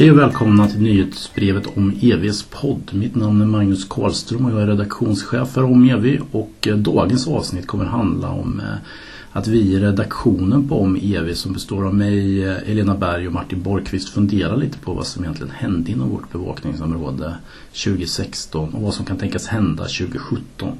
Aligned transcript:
Hej 0.00 0.10
och 0.10 0.18
välkomna 0.18 0.68
till 0.68 0.80
nyhetsbrevet 0.80 1.66
om 1.76 1.94
EVs 2.00 2.42
podd. 2.42 2.90
Mitt 2.92 3.14
namn 3.14 3.40
är 3.40 3.46
Magnus 3.46 3.84
Karlström 3.84 4.44
och 4.44 4.52
jag 4.52 4.62
är 4.62 4.66
redaktionschef 4.66 5.48
för 5.48 5.62
Om 5.62 5.90
EV 5.90 6.20
och 6.30 6.68
eh, 6.68 6.76
dagens 6.76 7.28
avsnitt 7.28 7.66
kommer 7.66 7.84
handla 7.84 8.28
om 8.28 8.60
eh, 8.60 8.76
att 9.32 9.46
vi 9.46 9.58
i 9.58 9.80
redaktionen 9.80 10.68
på 10.68 10.80
Om 10.80 10.96
EV 11.02 11.34
som 11.34 11.52
består 11.52 11.86
av 11.86 11.94
mig, 11.94 12.40
Helena 12.40 12.60
Elena 12.60 12.94
Berg 12.94 13.26
och 13.26 13.32
Martin 13.32 13.62
Borgqvist 13.62 14.08
funderar 14.08 14.56
lite 14.56 14.78
på 14.78 14.92
vad 14.92 15.06
som 15.06 15.24
egentligen 15.24 15.52
hände 15.52 15.92
inom 15.92 16.08
vårt 16.08 16.32
bevakningsområde 16.32 17.34
2016 17.84 18.74
och 18.74 18.82
vad 18.82 18.94
som 18.94 19.04
kan 19.04 19.18
tänkas 19.18 19.46
hända 19.46 19.82
2017. 19.82 20.78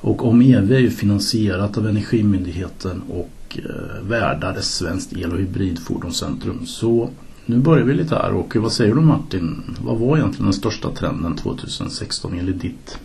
Och 0.00 0.26
Om 0.26 0.42
EV 0.42 0.72
är 0.72 0.78
ju 0.78 0.90
finansierat 0.90 1.78
av 1.78 1.88
Energimyndigheten 1.88 3.02
och 3.08 3.58
värdar 4.02 4.60
Svenskt 4.60 5.12
El 5.12 5.32
och 5.32 5.38
hybridfordonscentrum. 5.38 6.66
Så 6.66 7.10
nu 7.46 7.56
börjar 7.56 7.84
vi 7.84 7.94
lite 7.94 8.14
här 8.14 8.34
och 8.34 8.56
vad 8.56 8.72
säger 8.72 8.94
du 8.94 9.00
Martin? 9.00 9.76
Vad 9.80 9.98
var 9.98 10.16
egentligen 10.16 10.44
den 10.44 10.52
största 10.52 10.90
trenden 10.90 11.36
2016 11.36 12.38
enligt 12.38 12.60
ditt, 12.60 12.98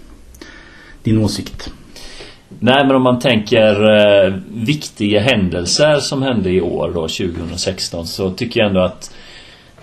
din 1.04 1.18
åsikt? 1.18 1.74
Nej 2.60 2.86
men 2.86 2.96
om 2.96 3.04
man 3.04 3.20
tänker 3.20 3.98
eh, 3.98 4.34
viktiga 4.54 5.22
händelser 5.22 5.96
som 5.96 6.22
hände 6.22 6.50
i 6.50 6.62
år 6.62 6.92
då 6.94 7.08
2016 7.08 8.08
så 8.08 8.32
tycker 8.32 8.60
jag 8.60 8.70
ändå 8.70 8.82
att 8.82 9.16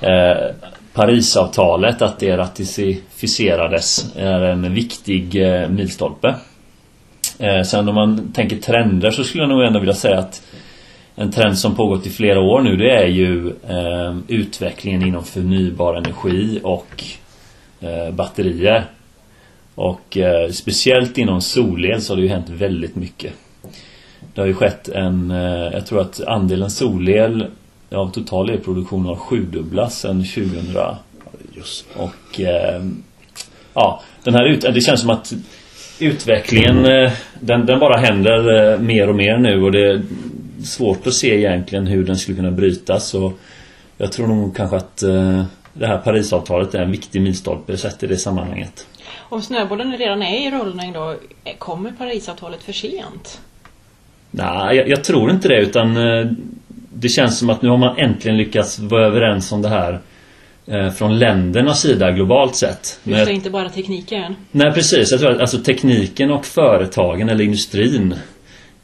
eh, 0.00 0.54
Parisavtalet, 0.94 2.02
att 2.02 2.18
det 2.18 2.36
ratificerades 2.36 4.16
är 4.16 4.40
en 4.40 4.74
viktig 4.74 5.36
eh, 5.36 5.68
milstolpe. 5.68 6.34
Eh, 7.38 7.62
sen 7.62 7.88
om 7.88 7.94
man 7.94 8.32
tänker 8.32 8.56
trender 8.56 9.10
så 9.10 9.24
skulle 9.24 9.42
jag 9.42 9.48
nog 9.48 9.62
ändå 9.62 9.78
vilja 9.78 9.94
säga 9.94 10.18
att 10.18 10.42
en 11.16 11.30
trend 11.30 11.58
som 11.58 11.76
pågått 11.76 12.06
i 12.06 12.10
flera 12.10 12.40
år 12.40 12.62
nu 12.62 12.76
det 12.76 12.90
är 12.90 13.06
ju 13.06 13.48
eh, 13.48 14.16
utvecklingen 14.28 15.02
inom 15.02 15.24
förnybar 15.24 15.94
energi 15.94 16.60
och 16.62 17.04
eh, 17.80 18.14
batterier. 18.14 18.84
Och 19.74 20.16
eh, 20.16 20.50
speciellt 20.50 21.18
inom 21.18 21.40
solel 21.40 22.02
så 22.02 22.12
har 22.12 22.16
det 22.16 22.22
ju 22.22 22.28
hänt 22.28 22.48
väldigt 22.48 22.96
mycket. 22.96 23.32
Det 24.34 24.40
har 24.40 24.48
ju 24.48 24.54
skett 24.54 24.88
en, 24.88 25.30
eh, 25.30 25.72
jag 25.72 25.86
tror 25.86 26.00
att 26.00 26.20
andelen 26.26 26.70
solel 26.70 27.46
av 27.90 28.10
total 28.10 28.50
elproduktion 28.50 29.04
har 29.04 29.16
sjudubblats 29.16 29.98
sedan 29.98 30.24
2000. 30.24 30.76
Just. 31.56 31.86
Och 31.96 32.40
eh, 32.40 32.82
ja, 33.74 34.02
den 34.24 34.34
här 34.34 34.44
ut, 34.44 34.60
det 34.60 34.80
känns 34.80 35.00
som 35.00 35.10
att 35.10 35.32
utvecklingen 36.00 36.84
eh, 36.84 37.12
den, 37.40 37.66
den 37.66 37.78
bara 37.78 38.00
händer 38.00 38.72
eh, 38.72 38.80
mer 38.80 39.08
och 39.08 39.16
mer 39.16 39.38
nu 39.38 39.62
och 39.62 39.72
det 39.72 40.02
svårt 40.64 41.06
att 41.06 41.14
se 41.14 41.38
egentligen 41.38 41.86
hur 41.86 42.04
den 42.04 42.16
skulle 42.16 42.36
kunna 42.36 42.50
brytas. 42.50 43.14
Och 43.14 43.32
jag 43.98 44.12
tror 44.12 44.26
nog 44.26 44.56
kanske 44.56 44.76
att 44.76 45.02
eh, 45.02 45.44
det 45.72 45.86
här 45.86 45.98
Parisavtalet 45.98 46.74
är 46.74 46.82
en 46.82 46.90
viktig 46.90 47.22
milstolpe 47.22 47.76
sett 47.76 48.02
i 48.02 48.06
det 48.06 48.16
sammanhanget. 48.16 48.86
Om 49.16 49.42
snöbollen 49.42 49.96
redan 49.96 50.22
är 50.22 50.48
i 50.48 50.50
rullning 50.50 50.92
då, 50.92 51.16
kommer 51.58 51.92
Parisavtalet 51.92 52.62
för 52.62 52.72
sent? 52.72 53.40
Nej, 54.30 54.76
jag, 54.76 54.88
jag 54.88 55.04
tror 55.04 55.30
inte 55.30 55.48
det 55.48 55.60
utan 55.60 55.96
eh, 55.96 56.26
det 56.94 57.08
känns 57.08 57.38
som 57.38 57.50
att 57.50 57.62
nu 57.62 57.68
har 57.68 57.76
man 57.76 57.98
äntligen 57.98 58.36
lyckats 58.36 58.78
vara 58.78 59.06
överens 59.06 59.52
om 59.52 59.62
det 59.62 59.68
här 59.68 60.00
eh, 60.66 60.90
från 60.90 61.18
ländernas 61.18 61.80
sida 61.80 62.10
globalt 62.10 62.56
sett. 62.56 63.00
Just 63.04 63.26
det, 63.26 63.32
inte 63.32 63.50
bara 63.50 63.68
tekniken. 63.68 64.36
Nej 64.50 64.72
precis, 64.72 65.10
jag 65.10 65.20
tror 65.20 65.30
att 65.30 65.40
alltså 65.40 65.58
tekniken 65.58 66.30
och 66.30 66.46
företagen 66.46 67.28
eller 67.28 67.44
industrin 67.44 68.14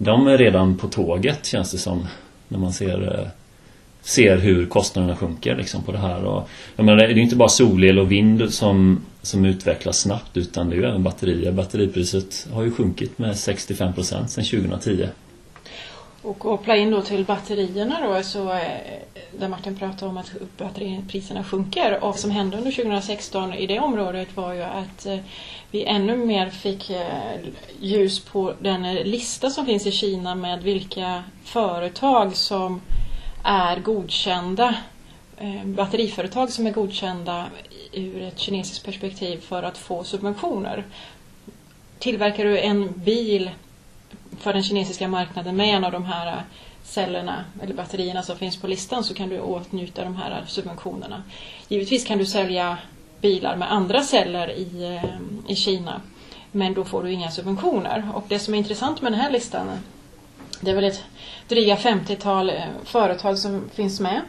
de 0.02 0.26
är 0.26 0.38
redan 0.38 0.76
på 0.76 0.88
tåget 0.88 1.46
känns 1.46 1.70
det 1.70 1.78
som. 1.78 2.06
När 2.48 2.58
man 2.58 2.72
ser, 2.72 3.18
eh, 3.18 3.28
ser 4.02 4.36
hur 4.36 4.66
kostnaderna 4.66 5.16
sjunker 5.16 5.56
liksom 5.56 5.82
på 5.82 5.92
det 5.92 5.98
här. 5.98 6.24
Och, 6.24 6.48
jag 6.76 6.86
menar, 6.86 6.98
det 6.98 7.04
är 7.04 7.18
inte 7.18 7.36
bara 7.36 7.48
solel 7.48 7.98
och 7.98 8.12
vind 8.12 8.54
som, 8.54 9.04
som 9.22 9.44
utvecklas 9.44 9.98
snabbt 9.98 10.36
utan 10.36 10.70
det 10.70 10.76
är 10.76 10.78
ju 10.78 10.84
även 10.84 11.02
batterier. 11.02 11.52
Batteripriset 11.52 12.46
har 12.52 12.62
ju 12.62 12.70
sjunkit 12.70 13.18
med 13.18 13.30
65% 13.30 14.26
sedan 14.26 14.44
2010. 14.44 15.08
Och 16.22 16.38
koppla 16.38 16.76
in 16.76 16.90
då 16.90 17.02
till 17.02 17.24
batterierna 17.24 17.96
då, 18.00 18.22
så 18.22 18.52
eh, 18.52 19.19
där 19.38 19.48
Martin 19.48 19.76
pratade 19.76 20.10
om 20.10 20.16
att 20.16 20.32
batteripriserna 20.58 21.44
sjunker. 21.44 21.94
Och 21.94 22.08
vad 22.08 22.18
som 22.18 22.30
hände 22.30 22.56
under 22.56 22.70
2016 22.70 23.54
i 23.54 23.66
det 23.66 23.80
området 23.80 24.36
var 24.36 24.52
ju 24.52 24.62
att 24.62 25.06
eh, 25.06 25.18
vi 25.70 25.84
ännu 25.84 26.16
mer 26.16 26.50
fick 26.50 26.90
eh, 26.90 27.38
ljus 27.80 28.20
på 28.20 28.54
den 28.60 28.84
eh, 28.84 29.04
lista 29.04 29.50
som 29.50 29.66
finns 29.66 29.86
i 29.86 29.92
Kina 29.92 30.34
med 30.34 30.62
vilka 30.62 31.24
företag 31.44 32.36
som 32.36 32.80
är 33.44 33.80
godkända 33.80 34.74
batteriföretag 35.64 36.50
som 36.50 36.66
är 36.66 36.70
godkända 36.70 37.46
ur 37.92 38.22
ett 38.22 38.38
kinesiskt 38.38 38.84
perspektiv 38.84 39.40
för 39.40 39.62
att 39.62 39.78
få 39.78 40.04
subventioner. 40.04 40.84
Tillverkar 41.98 42.44
du 42.44 42.58
en 42.58 42.92
bil 42.92 43.50
för 44.38 44.52
den 44.52 44.62
kinesiska 44.62 45.08
marknaden 45.08 45.56
med 45.56 45.74
en 45.74 45.84
av 45.84 45.92
de 45.92 46.04
här 46.04 46.42
cellerna 46.84 47.44
eller 47.62 47.74
batterierna 47.74 48.22
som 48.22 48.36
finns 48.36 48.56
på 48.56 48.66
listan 48.66 49.04
så 49.04 49.14
kan 49.14 49.28
du 49.28 49.40
åtnjuta 49.40 50.04
de 50.04 50.16
här 50.16 50.44
subventionerna. 50.46 51.22
Givetvis 51.68 52.04
kan 52.04 52.18
du 52.18 52.26
sälja 52.26 52.78
bilar 53.20 53.56
med 53.56 53.72
andra 53.72 54.02
celler 54.02 54.50
i, 54.50 54.84
eh, 54.84 55.52
i 55.52 55.56
Kina 55.56 56.00
men 56.52 56.74
då 56.74 56.84
får 56.84 57.02
du 57.02 57.12
inga 57.12 57.30
subventioner. 57.30 58.08
Och 58.14 58.24
det 58.28 58.38
som 58.38 58.54
är 58.54 58.58
intressant 58.58 59.02
med 59.02 59.12
den 59.12 59.20
här 59.20 59.30
listan 59.30 59.78
det 60.60 60.70
är 60.70 60.74
väl 60.74 60.84
ett 60.84 61.04
dryga 61.48 61.76
50-tal 61.76 62.50
eh, 62.50 62.64
företag 62.84 63.38
som 63.38 63.70
finns 63.74 64.00
med. 64.00 64.20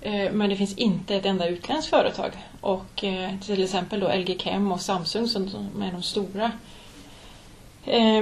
Eh, 0.00 0.32
men 0.32 0.50
det 0.50 0.56
finns 0.56 0.74
inte 0.74 1.14
ett 1.14 1.26
enda 1.26 1.48
utländskt 1.48 1.90
företag. 1.90 2.30
Och 2.60 3.04
till 3.46 3.62
exempel 3.62 4.00
då 4.00 4.08
LG 4.08 4.38
Chem 4.38 4.72
och 4.72 4.80
Samsung 4.80 5.28
som 5.28 5.82
är 5.82 5.92
de 5.92 6.02
stora 6.02 6.50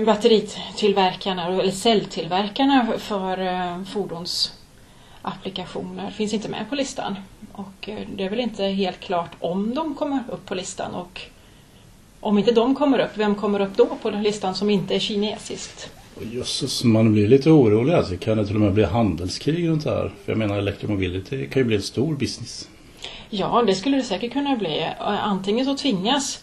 batteritillverkarna 0.06 1.46
eller 1.46 1.70
celltillverkarna 1.70 2.92
för 2.98 3.40
eh, 3.40 3.82
fordonsapplikationer 3.84 6.10
finns 6.10 6.34
inte 6.34 6.48
med 6.48 6.68
på 6.68 6.74
listan. 6.74 7.16
Och 7.52 7.88
eh, 7.88 7.98
det 8.16 8.24
är 8.24 8.30
väl 8.30 8.40
inte 8.40 8.64
helt 8.64 9.00
klart 9.00 9.30
om 9.38 9.74
de 9.74 9.94
kommer 9.94 10.18
upp 10.28 10.46
på 10.46 10.54
listan 10.54 10.94
och 10.94 11.20
om 12.20 12.38
inte 12.38 12.52
de 12.52 12.74
kommer 12.74 12.98
upp, 12.98 13.10
vem 13.14 13.34
kommer 13.34 13.60
upp 13.60 13.76
då 13.76 13.86
på 14.02 14.10
den 14.10 14.22
listan 14.22 14.54
som 14.54 14.70
inte 14.70 14.94
är 14.94 14.98
kinesiskt? 14.98 15.90
Jösses, 16.32 16.84
man 16.84 17.12
blir 17.12 17.28
lite 17.28 17.50
orolig 17.50 17.94
alltså. 17.94 18.16
Kan 18.16 18.38
det 18.38 18.46
till 18.46 18.54
och 18.54 18.60
med 18.60 18.72
bli 18.72 18.84
handelskrig 18.84 19.68
runt 19.68 19.84
det 19.84 19.90
här? 19.90 20.12
För 20.24 20.32
jag 20.32 20.38
menar 20.38 20.58
elektromobility 20.58 21.46
kan 21.46 21.60
ju 21.60 21.64
bli 21.64 21.76
en 21.76 21.82
stor 21.82 22.14
business. 22.14 22.68
Ja, 23.30 23.62
det 23.66 23.74
skulle 23.74 23.96
det 23.96 24.02
säkert 24.02 24.32
kunna 24.32 24.56
bli. 24.56 24.88
Antingen 24.98 25.66
så 25.66 25.76
tvingas 25.76 26.42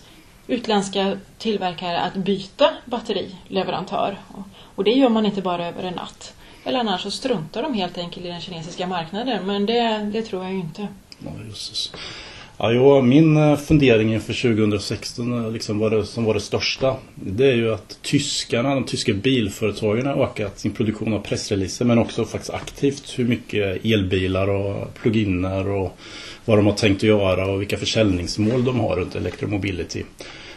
utländska 0.50 1.18
tillverkare 1.38 2.00
att 2.00 2.16
byta 2.16 2.70
batterileverantör. 2.86 4.18
Och 4.76 4.84
det 4.84 4.92
gör 4.92 5.10
man 5.10 5.26
inte 5.26 5.42
bara 5.42 5.68
över 5.68 5.84
en 5.84 5.94
natt. 5.94 6.34
Eller 6.64 6.80
annars 6.80 7.02
så 7.02 7.12
struntar 7.12 7.64
de 7.64 7.74
helt 7.74 7.98
enkelt 7.98 8.26
i 8.26 8.30
den 8.30 8.42
kinesiska 8.42 8.88
marknaden. 8.88 9.48
Men 9.48 9.66
det, 9.66 10.10
det 10.14 10.22
tror 10.22 10.44
jag 10.44 10.54
ju 10.54 10.60
inte. 10.60 10.88
Ja, 11.20 11.32
just 11.48 11.96
Ja, 12.62 12.72
jo, 12.72 13.02
min 13.02 13.38
eh, 13.38 13.58
fundering 13.58 14.14
inför 14.14 14.34
2016 14.34 15.46
eh, 15.46 15.52
liksom 15.52 15.80
var 15.80 15.90
det, 15.90 16.06
som 16.06 16.26
var 16.26 16.34
det 16.34 16.40
största 16.40 16.96
Det 17.16 17.46
är 17.46 17.56
ju 17.56 17.74
att 17.74 18.00
tyskarna, 18.02 18.76
de 18.76 18.84
tyska 18.84 19.14
bilföretagen 19.14 20.06
har 20.06 20.24
ökat 20.24 20.60
sin 20.60 20.72
produktion 20.72 21.14
av 21.14 21.20
pressreleaser 21.20 21.86
men 21.86 21.98
också 21.98 22.26
faktiskt 22.26 22.54
aktivt 22.54 23.20
hur 23.20 23.26
mycket 23.26 23.86
elbilar 23.86 24.50
och 24.50 24.94
pluginer 24.94 25.68
och 25.68 25.98
vad 26.46 26.58
de 26.58 26.66
har 26.66 26.74
tänkt 26.74 26.98
att 26.98 27.04
göra 27.04 27.46
och 27.46 27.62
vilka 27.62 27.78
försäljningsmål 27.78 28.66
de 28.66 28.80
har 28.80 28.96
runt 28.96 29.16
elektromobility. 29.16 30.04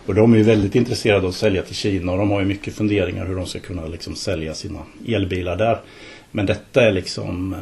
Och 0.07 0.15
de 0.15 0.32
är 0.32 0.37
ju 0.37 0.43
väldigt 0.43 0.75
intresserade 0.75 1.23
av 1.23 1.29
att 1.29 1.35
sälja 1.35 1.62
till 1.62 1.75
Kina 1.75 2.12
och 2.12 2.19
de 2.19 2.31
har 2.31 2.41
ju 2.41 2.47
mycket 2.47 2.75
funderingar 2.75 3.26
hur 3.26 3.37
de 3.37 3.47
ska 3.47 3.59
kunna 3.59 3.87
liksom 3.87 4.15
sälja 4.15 4.55
sina 4.55 4.79
elbilar 5.06 5.56
där. 5.56 5.81
Men 6.31 6.47
detta 6.47 6.82
är 6.82 6.93
liksom 6.93 7.56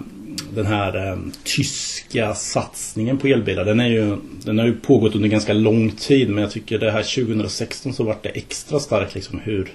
den 0.55 0.67
här 0.67 1.09
eh, 1.09 1.19
tyska 1.45 2.35
satsningen 2.35 3.19
på 3.19 3.27
elbilar. 3.27 3.65
Den, 3.65 3.81
är 3.81 3.89
ju, 3.89 4.17
den 4.45 4.59
har 4.59 4.67
ju 4.67 4.75
pågått 4.75 5.15
under 5.15 5.29
ganska 5.29 5.53
lång 5.53 5.91
tid 5.91 6.31
men 6.31 6.43
jag 6.43 6.51
tycker 6.51 6.79
det 6.79 6.91
här 6.91 7.25
2016 7.25 7.93
så 7.93 8.05
vart 8.05 8.23
det 8.23 8.29
extra 8.29 8.81
starkt 8.81 9.15
liksom 9.15 9.41
hur 9.45 9.71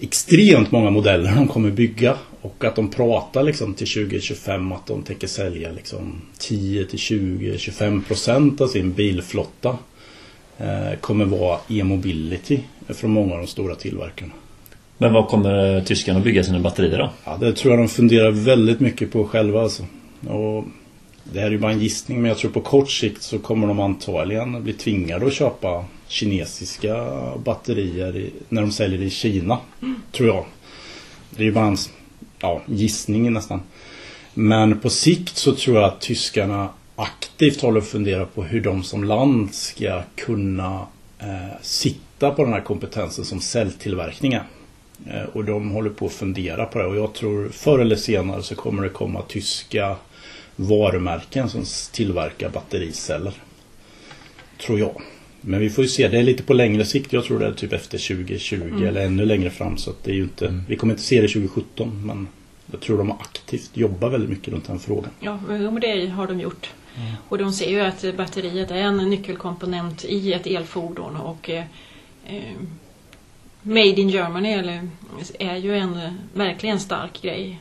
extremt 0.00 0.72
många 0.72 0.90
modeller 0.90 1.34
de 1.34 1.48
kommer 1.48 1.70
bygga. 1.70 2.16
Och 2.40 2.64
att 2.64 2.76
de 2.76 2.90
pratar 2.90 3.42
liksom 3.42 3.74
till 3.74 3.86
2025 3.86 4.72
att 4.72 4.86
de 4.86 5.02
tänker 5.02 5.26
sälja 5.26 5.72
liksom 5.72 6.22
10 6.38 6.84
till 6.84 6.98
20, 6.98 7.58
25 7.58 8.02
procent 8.02 8.60
av 8.60 8.68
sin 8.68 8.92
bilflotta. 8.92 9.78
Eh, 10.58 10.98
kommer 11.00 11.24
vara 11.24 11.58
e-mobility 11.68 12.60
från 12.88 13.10
många 13.10 13.32
av 13.34 13.40
de 13.40 13.46
stora 13.46 13.74
tillverkarna. 13.74 14.32
Men 14.98 15.12
vad 15.12 15.28
kommer 15.28 15.80
tyskarna 15.80 16.20
bygga 16.20 16.44
sina 16.44 16.60
batterier 16.60 16.98
då? 16.98 17.10
Ja, 17.24 17.36
det 17.36 17.52
tror 17.52 17.74
jag 17.74 17.82
de 17.82 17.88
funderar 17.88 18.30
väldigt 18.30 18.80
mycket 18.80 19.12
på 19.12 19.24
själva 19.24 19.62
alltså. 19.62 19.82
Och 20.28 20.64
det 21.32 21.40
här 21.40 21.46
är 21.46 21.50
ju 21.50 21.58
bara 21.58 21.72
en 21.72 21.80
gissning 21.80 22.22
men 22.22 22.28
jag 22.28 22.38
tror 22.38 22.50
på 22.50 22.60
kort 22.60 22.90
sikt 22.90 23.22
så 23.22 23.38
kommer 23.38 23.66
de 23.66 23.80
antagligen 23.80 24.62
bli 24.62 24.72
tvingade 24.72 25.26
att 25.26 25.32
köpa 25.32 25.84
kinesiska 26.08 27.06
batterier 27.44 28.16
i, 28.16 28.30
när 28.48 28.62
de 28.62 28.72
säljer 28.72 29.02
i 29.02 29.10
Kina. 29.10 29.58
Mm. 29.82 30.02
Tror 30.12 30.28
jag. 30.28 30.44
Det 31.30 31.42
är 31.42 31.44
ju 31.44 31.52
bara 31.52 31.66
en 31.66 31.76
ja, 32.38 32.62
gissning 32.66 33.32
nästan. 33.32 33.60
Men 34.34 34.80
på 34.80 34.90
sikt 34.90 35.36
så 35.36 35.52
tror 35.52 35.76
jag 35.76 35.84
att 35.84 36.00
tyskarna 36.00 36.68
aktivt 36.96 37.60
håller 37.60 37.78
och 37.78 37.86
funderar 37.86 38.24
på 38.24 38.42
hur 38.42 38.60
de 38.60 38.82
som 38.82 39.04
land 39.04 39.54
ska 39.54 40.02
kunna 40.14 40.86
eh, 41.18 41.60
sitta 41.62 42.30
på 42.30 42.44
den 42.44 42.52
här 42.52 42.60
kompetensen 42.60 43.24
som 43.24 43.40
celltillverkning 43.40 44.32
är. 44.32 44.44
Eh, 45.06 45.22
och 45.22 45.44
de 45.44 45.70
håller 45.70 45.90
på 45.90 46.06
att 46.06 46.12
fundera 46.12 46.66
på 46.66 46.78
det 46.78 46.86
och 46.86 46.96
jag 46.96 47.14
tror 47.14 47.48
förr 47.48 47.78
eller 47.78 47.96
senare 47.96 48.42
så 48.42 48.54
kommer 48.54 48.82
det 48.82 48.88
komma 48.88 49.22
tyska 49.22 49.96
varumärken 50.56 51.48
som 51.48 51.64
tillverkar 51.92 52.48
battericeller. 52.48 53.32
Tror 54.66 54.78
jag. 54.78 55.02
Men 55.40 55.60
vi 55.60 55.70
får 55.70 55.84
ju 55.84 55.88
se, 55.88 56.08
det 56.08 56.18
är 56.18 56.22
lite 56.22 56.42
på 56.42 56.54
längre 56.54 56.84
sikt. 56.84 57.12
Jag 57.12 57.24
tror 57.24 57.38
det 57.38 57.46
är 57.46 57.52
typ 57.52 57.72
efter 57.72 57.98
2020 57.98 58.54
mm. 58.54 58.86
eller 58.86 59.06
ännu 59.06 59.24
längre 59.24 59.50
fram. 59.50 59.76
Så 59.76 59.92
det 60.02 60.10
är 60.10 60.14
ju 60.14 60.22
inte, 60.22 60.46
mm. 60.46 60.62
Vi 60.68 60.76
kommer 60.76 60.94
inte 60.94 61.02
se 61.02 61.20
det 61.20 61.28
2017 61.28 62.06
men 62.06 62.28
jag 62.72 62.80
tror 62.80 62.98
de 62.98 63.12
aktivt 63.12 63.70
jobbar 63.74 64.08
väldigt 64.08 64.30
mycket 64.30 64.48
runt 64.48 64.66
den 64.66 64.78
frågan. 64.78 65.10
Ja, 65.20 65.40
men 65.46 65.80
det 65.80 66.06
har 66.06 66.26
de 66.26 66.40
gjort. 66.40 66.70
Mm. 66.96 67.12
Och 67.28 67.38
de 67.38 67.52
ser 67.52 67.70
ju 67.70 67.80
att 67.80 68.16
batteriet 68.16 68.70
är 68.70 68.76
en 68.76 68.96
nyckelkomponent 68.96 70.04
i 70.04 70.32
ett 70.32 70.46
elfordon 70.46 71.16
och 71.16 71.50
eh, 71.50 71.64
eh 72.26 72.56
Made 73.62 74.00
in 74.00 74.08
Germany 74.08 74.52
eller, 74.52 74.88
är 75.38 75.56
ju 75.56 75.76
en 75.78 76.18
verkligen 76.34 76.80
stark 76.80 77.22
grej. 77.22 77.60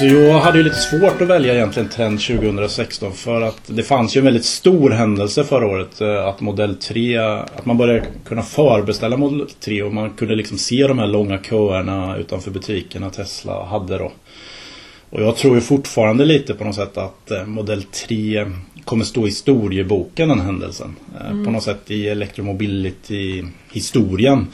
Alltså 0.00 0.16
jag 0.16 0.40
hade 0.40 0.58
ju 0.58 0.64
lite 0.64 0.76
svårt 0.76 1.20
att 1.20 1.28
välja 1.28 1.54
egentligen 1.54 1.88
trend 1.88 2.20
2016 2.20 3.12
för 3.12 3.42
att 3.42 3.60
det 3.66 3.82
fanns 3.82 4.16
ju 4.16 4.18
en 4.18 4.24
väldigt 4.24 4.44
stor 4.44 4.90
händelse 4.90 5.44
förra 5.44 5.66
året. 5.66 6.00
Eh, 6.00 6.26
att 6.26 6.40
modell 6.40 6.76
3, 6.76 7.16
att 7.16 7.66
man 7.66 7.78
började 7.78 8.06
kunna 8.24 8.42
förbeställa 8.42 9.16
modell 9.16 9.46
3 9.60 9.82
och 9.82 9.94
man 9.94 10.10
kunde 10.10 10.34
liksom 10.34 10.58
se 10.58 10.86
de 10.86 10.98
här 10.98 11.06
långa 11.06 11.38
köerna 11.38 12.16
utanför 12.16 12.50
butikerna 12.50 13.10
Tesla 13.10 13.64
hade 13.64 13.98
då. 13.98 14.12
Och 15.10 15.22
jag 15.22 15.36
tror 15.36 15.54
ju 15.54 15.60
fortfarande 15.60 16.24
lite 16.24 16.54
på 16.54 16.64
något 16.64 16.74
sätt 16.74 16.98
att 16.98 17.30
eh, 17.30 17.46
modell 17.46 17.82
3 17.82 18.46
kommer 18.84 19.04
stå 19.04 19.22
i 19.22 19.26
historieboken 19.26 20.28
den 20.28 20.40
händelsen. 20.40 20.96
Eh, 21.20 21.30
mm. 21.30 21.44
På 21.44 21.50
något 21.50 21.62
sätt 21.62 21.90
i 21.90 22.08
electromobility 22.08 23.44
historien. 23.72 24.46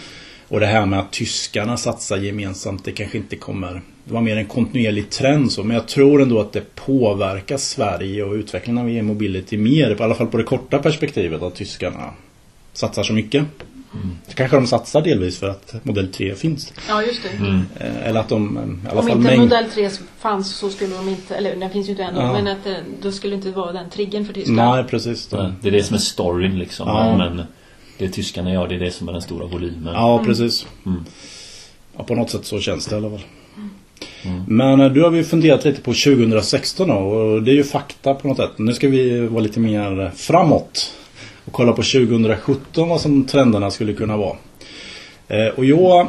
Och 0.49 0.61
det 0.61 0.67
här 0.67 0.87
med 0.87 0.99
att 0.99 1.13
tyskarna 1.13 1.77
satsar 1.77 2.17
gemensamt, 2.17 2.85
det 2.85 2.93
kanske 2.93 3.19
inte 3.19 3.37
kommer... 3.37 3.83
Det 4.05 4.15
var 4.15 4.21
mer 4.21 4.37
en 4.37 4.47
kontinuerlig 4.47 5.11
trend 5.11 5.53
så, 5.53 5.65
men 5.65 5.75
jag 5.77 5.89
tror 5.89 6.23
ändå 6.23 6.41
att 6.41 6.53
det 6.53 6.75
påverkar 6.75 7.57
Sverige 7.57 8.25
och 8.25 8.35
utvecklingen 8.35 8.83
av 8.83 8.91
e-mobility 8.91 9.57
mer, 9.57 9.91
i 9.91 10.03
alla 10.03 10.15
fall 10.15 10.27
på 10.27 10.37
det 10.37 10.45
korta 10.45 10.79
perspektivet, 10.79 11.43
att 11.43 11.55
tyskarna 11.55 12.11
satsar 12.73 13.03
så 13.03 13.13
mycket. 13.13 13.45
Mm. 13.95 14.17
Så 14.29 14.35
kanske 14.35 14.57
de 14.57 14.67
satsar 14.67 15.03
delvis 15.03 15.39
för 15.39 15.49
att 15.49 15.75
modell 15.83 16.13
3 16.13 16.35
finns. 16.35 16.73
Ja, 16.89 17.03
just 17.03 17.23
det. 17.23 17.45
Mm. 17.45 17.63
Eh, 17.81 18.09
eller 18.09 18.21
att 18.21 18.29
de 18.29 18.59
i 18.85 18.89
alla 18.89 19.01
Om 19.01 19.07
fall 19.07 19.17
inte 19.17 19.31
mängd... 19.31 19.41
modell 19.41 19.71
3 19.71 19.91
fanns 20.19 20.57
så 20.57 20.71
skulle 20.71 20.95
de 20.95 21.09
inte, 21.09 21.35
eller 21.35 21.57
den 21.57 21.71
finns 21.71 21.87
ju 21.89 21.91
inte 21.91 22.03
ännu, 22.03 22.21
ja. 22.21 22.33
men 22.33 22.47
att 22.47 22.65
det, 22.65 22.77
då 23.03 23.13
skulle 23.13 23.35
inte 23.35 23.51
vara 23.51 23.73
den 23.73 23.91
triggern 23.91 24.25
för 24.25 24.33
Tyskland. 24.33 24.77
Nej, 24.77 24.85
precis. 24.85 25.27
Det. 25.27 25.55
det 25.63 25.69
är 25.69 25.73
det 25.73 25.83
som 25.83 25.95
är 25.95 26.01
storyn 26.01 26.59
liksom. 26.59 26.89
Ja. 26.89 27.17
Men 27.17 27.43
det 27.99 28.09
tyskarna 28.09 28.53
gör, 28.53 28.69
det 28.69 28.75
är 28.75 28.81
det 28.81 28.91
som 28.91 29.09
är 29.09 29.13
den 29.13 29.23
stora 29.23 29.47
volymen. 29.47 29.95
Ja, 29.95 30.23
precis. 30.25 30.67
Mm. 30.87 31.05
Ja, 31.97 32.05
på 32.05 32.15
något 32.15 32.31
sätt 32.31 32.47
så 32.47 32.61
känns 32.61 32.87
det 32.87 32.95
i 32.95 32.99
alla 32.99 33.11
fall. 33.11 33.25
Mm. 34.25 34.45
Men 34.49 34.81
eh, 34.81 34.93
du 34.93 35.03
har 35.03 35.11
vi 35.11 35.25
funderat 35.25 35.65
lite 35.65 35.81
på 35.81 35.93
2016 35.93 36.89
då, 36.89 36.95
och 36.95 37.43
det 37.43 37.51
är 37.51 37.55
ju 37.55 37.65
fakta 37.65 38.15
på 38.15 38.29
något 38.29 38.37
sätt. 38.37 38.51
Nu 38.57 38.75
ska 38.75 38.89
vi 38.89 39.21
vara 39.21 39.43
lite 39.43 39.61
mer 39.61 40.11
framåt 40.17 40.95
och 41.45 41.53
kolla 41.53 41.73
på 41.73 41.83
2017 41.83 42.89
vad 42.89 43.01
som 43.01 43.25
trenderna 43.25 43.71
skulle 43.71 43.93
kunna 43.93 44.17
vara. 44.17 44.37
Eh, 45.29 45.47
och 45.47 45.65
jag 45.65 46.07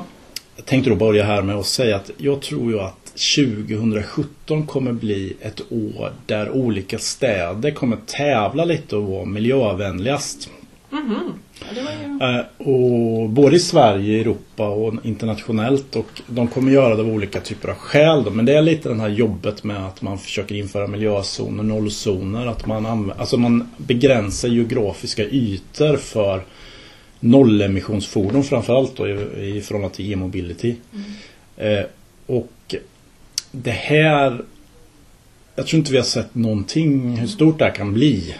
tänkte 0.65 0.89
då 0.89 0.95
börja 0.95 1.25
här 1.25 1.41
med 1.41 1.55
att 1.55 1.65
säga 1.65 1.95
att 1.95 2.11
jag 2.17 2.41
tror 2.41 2.71
ju 2.71 2.79
att 2.79 3.05
2017 3.35 4.65
kommer 4.65 4.91
bli 4.91 5.33
ett 5.41 5.61
år 5.69 6.13
där 6.25 6.51
olika 6.51 6.97
städer 6.97 7.71
kommer 7.71 7.97
tävla 8.05 8.65
lite 8.65 8.95
och 8.95 9.03
vara 9.03 9.25
miljövänligast. 9.25 10.49
Mm 10.91 11.07
-hmm. 11.07 11.31
Ja, 12.19 12.45
ju... 12.59 12.71
och 12.71 13.29
både 13.29 13.55
i 13.55 13.59
Sverige, 13.59 14.21
Europa 14.21 14.67
och 14.67 14.93
internationellt. 15.03 15.95
Och 15.95 16.21
de 16.27 16.47
kommer 16.47 16.71
göra 16.71 16.95
det 16.95 17.01
av 17.01 17.09
olika 17.09 17.41
typer 17.41 17.69
av 17.69 17.75
skäl. 17.75 18.23
Då. 18.23 18.31
Men 18.31 18.45
det 18.45 18.53
är 18.53 18.61
lite 18.61 18.89
det 18.89 18.95
här 18.95 19.09
jobbet 19.09 19.63
med 19.63 19.87
att 19.87 20.01
man 20.01 20.17
försöker 20.19 20.55
införa 20.55 20.87
miljözoner, 20.87 21.63
nollzoner. 21.63 22.45
Att 22.45 22.65
man, 22.65 22.85
använder, 22.85 23.19
alltså 23.19 23.37
man 23.37 23.69
begränsar 23.77 24.47
geografiska 24.47 25.23
ytor 25.23 25.97
för 25.97 26.41
nollemissionsfordon 27.19 28.43
framförallt 28.43 28.97
då, 28.97 29.07
i, 29.07 29.11
i 29.57 29.61
förhållande 29.61 29.95
till 29.95 30.11
e-mobility. 30.11 30.75
Mm. 31.57 31.79
Eh, 31.79 31.85
och 32.25 32.75
det 33.51 33.71
här 33.71 34.41
jag 35.55 35.67
tror 35.67 35.77
inte 35.79 35.91
vi 35.91 35.97
har 35.97 36.05
sett 36.05 36.35
någonting 36.35 37.17
hur 37.17 37.27
stort 37.27 37.59
det 37.59 37.65
här 37.65 37.75
kan 37.75 37.93
bli. 37.93 38.35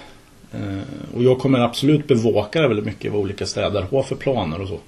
Eh, 0.56 1.16
och 1.16 1.24
jag 1.24 1.40
kommer 1.40 1.60
absolut 1.60 2.07
bevaka 2.07 2.62
det 2.62 2.68
väldigt 2.68 2.86
mycket 2.86 3.12
vad 3.12 3.22
olika 3.22 3.46
städer 3.46 3.86
har 3.92 4.04
för 4.04 4.16
planer 4.16 4.62
och 4.62 4.68
så. 4.68 4.80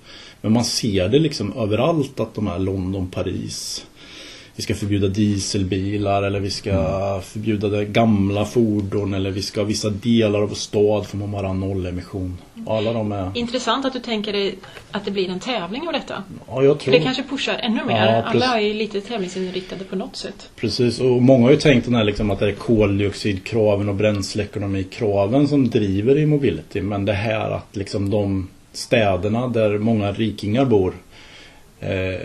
Men 0.41 0.51
man 0.51 0.65
ser 0.65 1.09
det 1.09 1.19
liksom 1.19 1.53
överallt 1.57 2.19
att 2.19 2.35
de 2.35 2.47
här 2.47 2.59
London, 2.59 3.07
Paris 3.07 3.85
vi 4.57 4.63
ska 4.63 4.75
förbjuda 4.75 5.07
dieselbilar 5.07 6.24
eller 6.24 6.39
vi 6.39 6.50
ska 6.50 6.71
mm. 6.71 7.21
förbjuda 7.21 7.68
det 7.68 7.86
gamla 7.86 8.45
fordon 8.45 9.13
eller 9.13 9.31
vi 9.31 9.42
ska 9.42 9.59
ha 9.59 9.65
vissa 9.65 9.89
delar 9.89 10.42
av 10.42 10.50
vår 10.50 10.56
stad 10.56 11.07
får 11.07 11.18
man 11.18 11.31
bara 11.31 11.48
ha 11.48 11.54
nollemission. 11.54 12.38
Alla 12.68 12.94
de 12.94 13.12
är... 13.12 13.31
Intressant 13.36 13.86
att 13.86 13.94
du 13.94 14.00
tänker 14.00 14.33
dig 14.33 14.56
att 14.92 15.06
det 15.06 15.12
blir 15.12 15.30
en 15.30 15.39
tävling 15.39 15.88
av 15.88 15.94
detta. 15.94 16.24
Ja, 16.48 16.63
jag 16.63 16.80
tror... 16.80 16.94
För 16.94 17.00
det 17.00 17.06
kanske 17.06 17.24
pushar 17.24 17.54
ännu 17.54 17.86
mer. 17.86 18.06
Ja, 18.06 18.24
Alla 18.24 18.62
är 18.62 18.74
lite 18.74 19.01
tävlingsinriktade 19.01 19.83
på 19.83 19.95
något 19.95 20.15
sätt. 20.15 20.50
Precis, 20.56 21.00
och 21.00 21.21
många 21.21 21.44
har 21.44 21.51
ju 21.51 21.57
tänkt 21.57 21.86
den 21.86 21.95
här 21.95 22.04
liksom 22.04 22.31
att 22.31 22.39
det 22.39 22.48
är 22.48 22.56
koldioxidkraven 22.56 23.89
och 23.89 23.95
bränsleekonomikraven 23.95 25.48
som 25.48 25.69
driver 25.69 26.18
i 26.18 26.25
mobility. 26.25 26.81
Men 26.81 27.06
det 27.06 27.13
här 27.13 27.51
att 27.51 27.75
liksom 27.75 28.09
de 28.09 28.50
städerna 28.74 29.48
där 29.48 29.77
många 29.77 30.12
rikingar 30.12 30.65
bor 30.65 30.94
eh, 31.80 32.18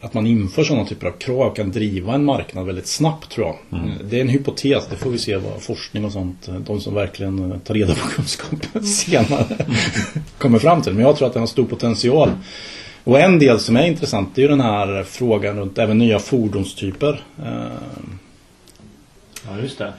att 0.00 0.14
man 0.14 0.26
inför 0.26 0.64
sådana 0.64 0.86
typer 0.86 1.06
av 1.06 1.12
krav 1.12 1.54
kan 1.54 1.70
driva 1.70 2.14
en 2.14 2.24
marknad 2.24 2.66
väldigt 2.66 2.86
snabbt 2.86 3.30
tror 3.30 3.46
jag. 3.46 3.80
Mm. 3.80 3.90
Det 4.10 4.16
är 4.16 4.20
en 4.20 4.28
hypotes, 4.28 4.86
det 4.90 4.96
får 4.96 5.10
vi 5.10 5.18
se 5.18 5.36
vad 5.36 5.62
forskning 5.62 6.04
och 6.04 6.12
sånt, 6.12 6.48
de 6.66 6.80
som 6.80 6.94
verkligen 6.94 7.60
tar 7.60 7.74
reda 7.74 7.94
på 7.94 8.08
kunskapen 8.08 8.82
senare 8.84 9.44
kommer 10.38 10.58
fram 10.58 10.82
till. 10.82 10.92
Men 10.92 11.02
jag 11.02 11.16
tror 11.16 11.28
att 11.28 11.34
det 11.34 11.40
har 11.40 11.46
stor 11.46 11.64
potential. 11.64 12.30
Och 13.04 13.20
en 13.20 13.38
del 13.38 13.60
som 13.60 13.76
är 13.76 13.86
intressant 13.86 14.38
är 14.38 14.42
ju 14.42 14.48
den 14.48 14.60
här 14.60 15.02
frågan 15.02 15.56
runt 15.56 15.78
även 15.78 15.98
nya 15.98 16.18
fordonstyper. 16.18 17.22
Ja 19.48 19.58
just 19.62 19.78
det. 19.78 19.92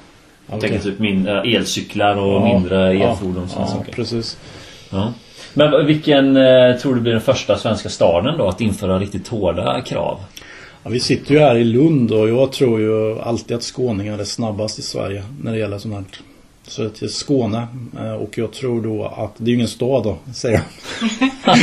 Jag 0.48 0.58
okay. 0.58 0.70
tänker 0.70 0.86
typ 0.86 1.00
mindre 1.00 1.42
elcyklar 1.42 2.16
och 2.16 2.34
ja, 2.34 2.54
mindre 2.54 2.94
elfordon. 2.94 3.48
Ja, 3.56 3.84
ja 3.88 3.94
precis. 3.94 4.38
Ja. 4.90 5.14
Men 5.54 5.86
vilken 5.86 6.38
eh, 6.38 6.76
tror 6.76 6.96
du 6.96 7.02
blir 7.02 7.12
den 7.12 7.22
första 7.22 7.58
svenska 7.58 7.90
staden 7.90 8.38
då 8.38 8.48
att 8.48 8.62
införa 8.62 9.00
riktigt 9.00 9.28
hårda 9.28 9.82
krav? 9.82 10.20
Ja, 10.84 10.90
vi 10.90 11.00
sitter 11.00 11.34
ju 11.34 11.40
här 11.40 11.56
i 11.56 11.64
Lund 11.64 12.12
och 12.12 12.30
jag 12.30 12.52
tror 12.52 12.80
ju 12.80 13.20
alltid 13.20 13.58
att 13.58 13.64
skåningar 13.64 14.20
är 14.20 14.24
snabbast 14.24 14.80
i 14.80 14.82
Sverige 14.82 15.24
när 15.42 15.52
det 15.52 15.58
gäller 15.58 15.78
sånt 15.78 15.94
här. 15.94 16.06
Så 16.64 16.90
till 16.90 17.14
Skåne 17.14 17.68
eh, 18.00 18.14
och 18.14 18.38
jag 18.38 18.54
tror 18.54 18.82
då 18.82 19.06
att, 19.06 19.32
det 19.38 19.44
är 19.44 19.50
ju 19.50 19.56
ingen 19.56 19.68
stad 19.68 20.04
då, 20.04 20.18
säger 20.34 20.62
jag. 21.46 21.58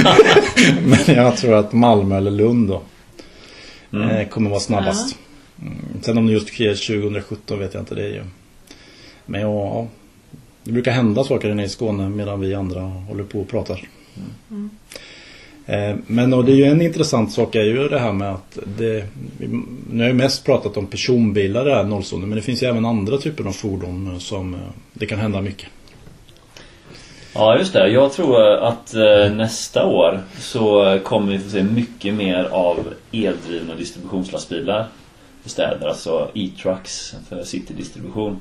Men 1.07 1.17
jag 1.17 1.37
tror 1.37 1.55
att 1.55 1.73
Malmö 1.73 2.17
eller 2.17 2.31
Lund 2.31 2.69
då 2.69 2.83
mm. 3.93 4.09
Eh, 4.09 4.29
kommer 4.29 4.51
vara 4.51 4.61
snabbast. 4.61 5.17
Mm. 5.63 5.79
Sen 6.03 6.19
om 6.19 6.27
det 6.27 6.33
just 6.33 6.49
sker 6.49 7.01
2017 7.01 7.59
vet 7.59 7.75
jag 7.75 7.83
inte, 7.83 7.95
det 7.95 8.05
är 8.05 8.09
ju. 8.09 8.23
Men 9.27 9.41
ja, 9.41 9.87
det 10.69 10.73
brukar 10.73 10.93
hända 10.93 11.25
saker 11.25 11.55
nere 11.55 11.67
i 11.67 11.69
Skåne 11.69 12.09
medan 12.09 12.41
vi 12.41 12.55
andra 12.55 12.81
håller 12.81 13.25
på 13.25 13.41
och 13.41 13.49
pratar. 13.49 13.89
Mm. 14.51 14.71
Men 16.07 16.35
och 16.35 16.45
det 16.45 16.53
är 16.53 16.57
ju 16.57 16.65
en 16.65 16.83
intressant 16.83 17.33
sak 17.33 17.55
är 17.55 17.65
ju 17.65 17.89
det 17.89 17.99
här 17.99 18.13
med 18.13 18.33
att 18.33 18.59
det, 18.79 19.05
Nu 19.91 20.03
har 20.03 20.07
jag 20.07 20.17
mest 20.17 20.45
pratat 20.45 20.77
om 20.77 20.87
personbilar 20.87 21.65
det 21.65 21.75
här 21.75 21.85
nollzonen 21.85 22.29
men 22.29 22.37
det 22.37 22.43
finns 22.43 22.63
ju 22.63 22.67
även 22.67 22.85
andra 22.85 23.19
typer 23.19 23.45
av 23.45 23.53
fordon 23.53 24.21
som 24.21 24.55
eh, 24.55 24.61
det 24.93 25.07
kan 25.07 25.19
hända 25.19 25.41
mycket. 25.41 25.69
Ja 27.35 27.59
just 27.59 27.73
det, 27.73 27.89
jag 27.89 28.13
tror 28.13 28.43
att 28.43 28.95
eh, 28.95 29.33
nästa 29.33 29.87
år 29.87 30.21
så 30.39 30.99
kommer 31.05 31.33
vi 31.33 31.39
få 31.39 31.51
se 31.51 31.63
mycket 31.63 32.15
mer 32.15 32.45
av 32.45 32.95
eldrivna 33.13 33.75
distributionslastbilar 33.75 34.87
i 35.45 35.49
städer, 35.49 35.89
alltså 35.89 36.31
e-trucks 36.35 37.15
för 37.29 37.45
citydistribution. 37.45 38.41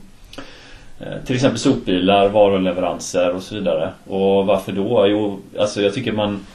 Eh, 1.00 1.24
till 1.26 1.36
exempel 1.36 1.60
sopbilar, 1.60 2.30
varuleveranser 2.30 3.34
och 3.34 3.44
så 3.44 3.56
vidare. 3.56 3.94
Och 4.08 4.46
varför 4.46 4.72
då? 4.72 5.08
Jo, 5.08 5.40
alltså 5.60 5.82
jag 5.82 5.94
tycker 5.94 6.12
man 6.12 6.46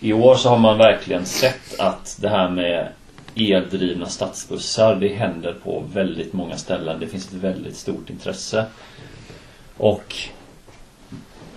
i 0.00 0.12
år 0.12 0.34
så 0.34 0.48
har 0.48 0.58
man 0.58 0.78
verkligen 0.78 1.24
sett 1.26 1.80
att 1.80 2.18
det 2.20 2.28
här 2.28 2.50
med 2.50 2.88
eldrivna 3.34 4.06
stadsbussar, 4.06 4.94
det 4.94 5.08
händer 5.08 5.54
på 5.64 5.84
väldigt 5.92 6.32
många 6.32 6.56
ställen. 6.56 7.00
Det 7.00 7.06
finns 7.06 7.28
ett 7.28 7.34
väldigt 7.34 7.76
stort 7.76 8.10
intresse. 8.10 8.64
Och 9.76 10.14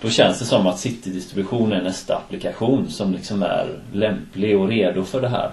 Då 0.00 0.10
känns 0.10 0.38
det 0.38 0.44
som 0.44 0.66
att 0.66 0.78
Citydistribution 0.78 1.72
är 1.72 1.82
nästa 1.82 2.16
applikation 2.16 2.90
som 2.90 3.12
liksom 3.12 3.42
är 3.42 3.78
lämplig 3.92 4.58
och 4.58 4.68
redo 4.68 5.04
för 5.04 5.20
det 5.20 5.28
här. 5.28 5.52